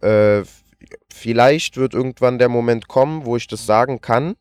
[0.00, 0.42] Äh,
[1.12, 4.34] vielleicht wird irgendwann der Moment kommen, wo ich das sagen kann.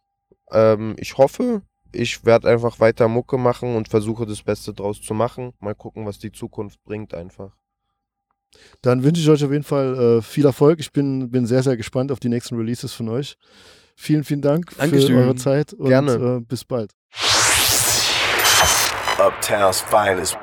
[0.51, 1.61] Ähm, ich hoffe,
[1.93, 5.53] ich werde einfach weiter Mucke machen und versuche das Beste draus zu machen.
[5.59, 7.51] Mal gucken, was die Zukunft bringt einfach.
[8.81, 10.79] Dann wünsche ich euch auf jeden Fall äh, viel Erfolg.
[10.79, 13.37] Ich bin, bin sehr, sehr gespannt auf die nächsten Releases von euch.
[13.95, 15.07] Vielen, vielen Dank Dankeschön.
[15.07, 16.13] für eure Zeit und Gerne.
[16.13, 16.91] Äh, bis bald.
[19.17, 20.37] Uptown's finest.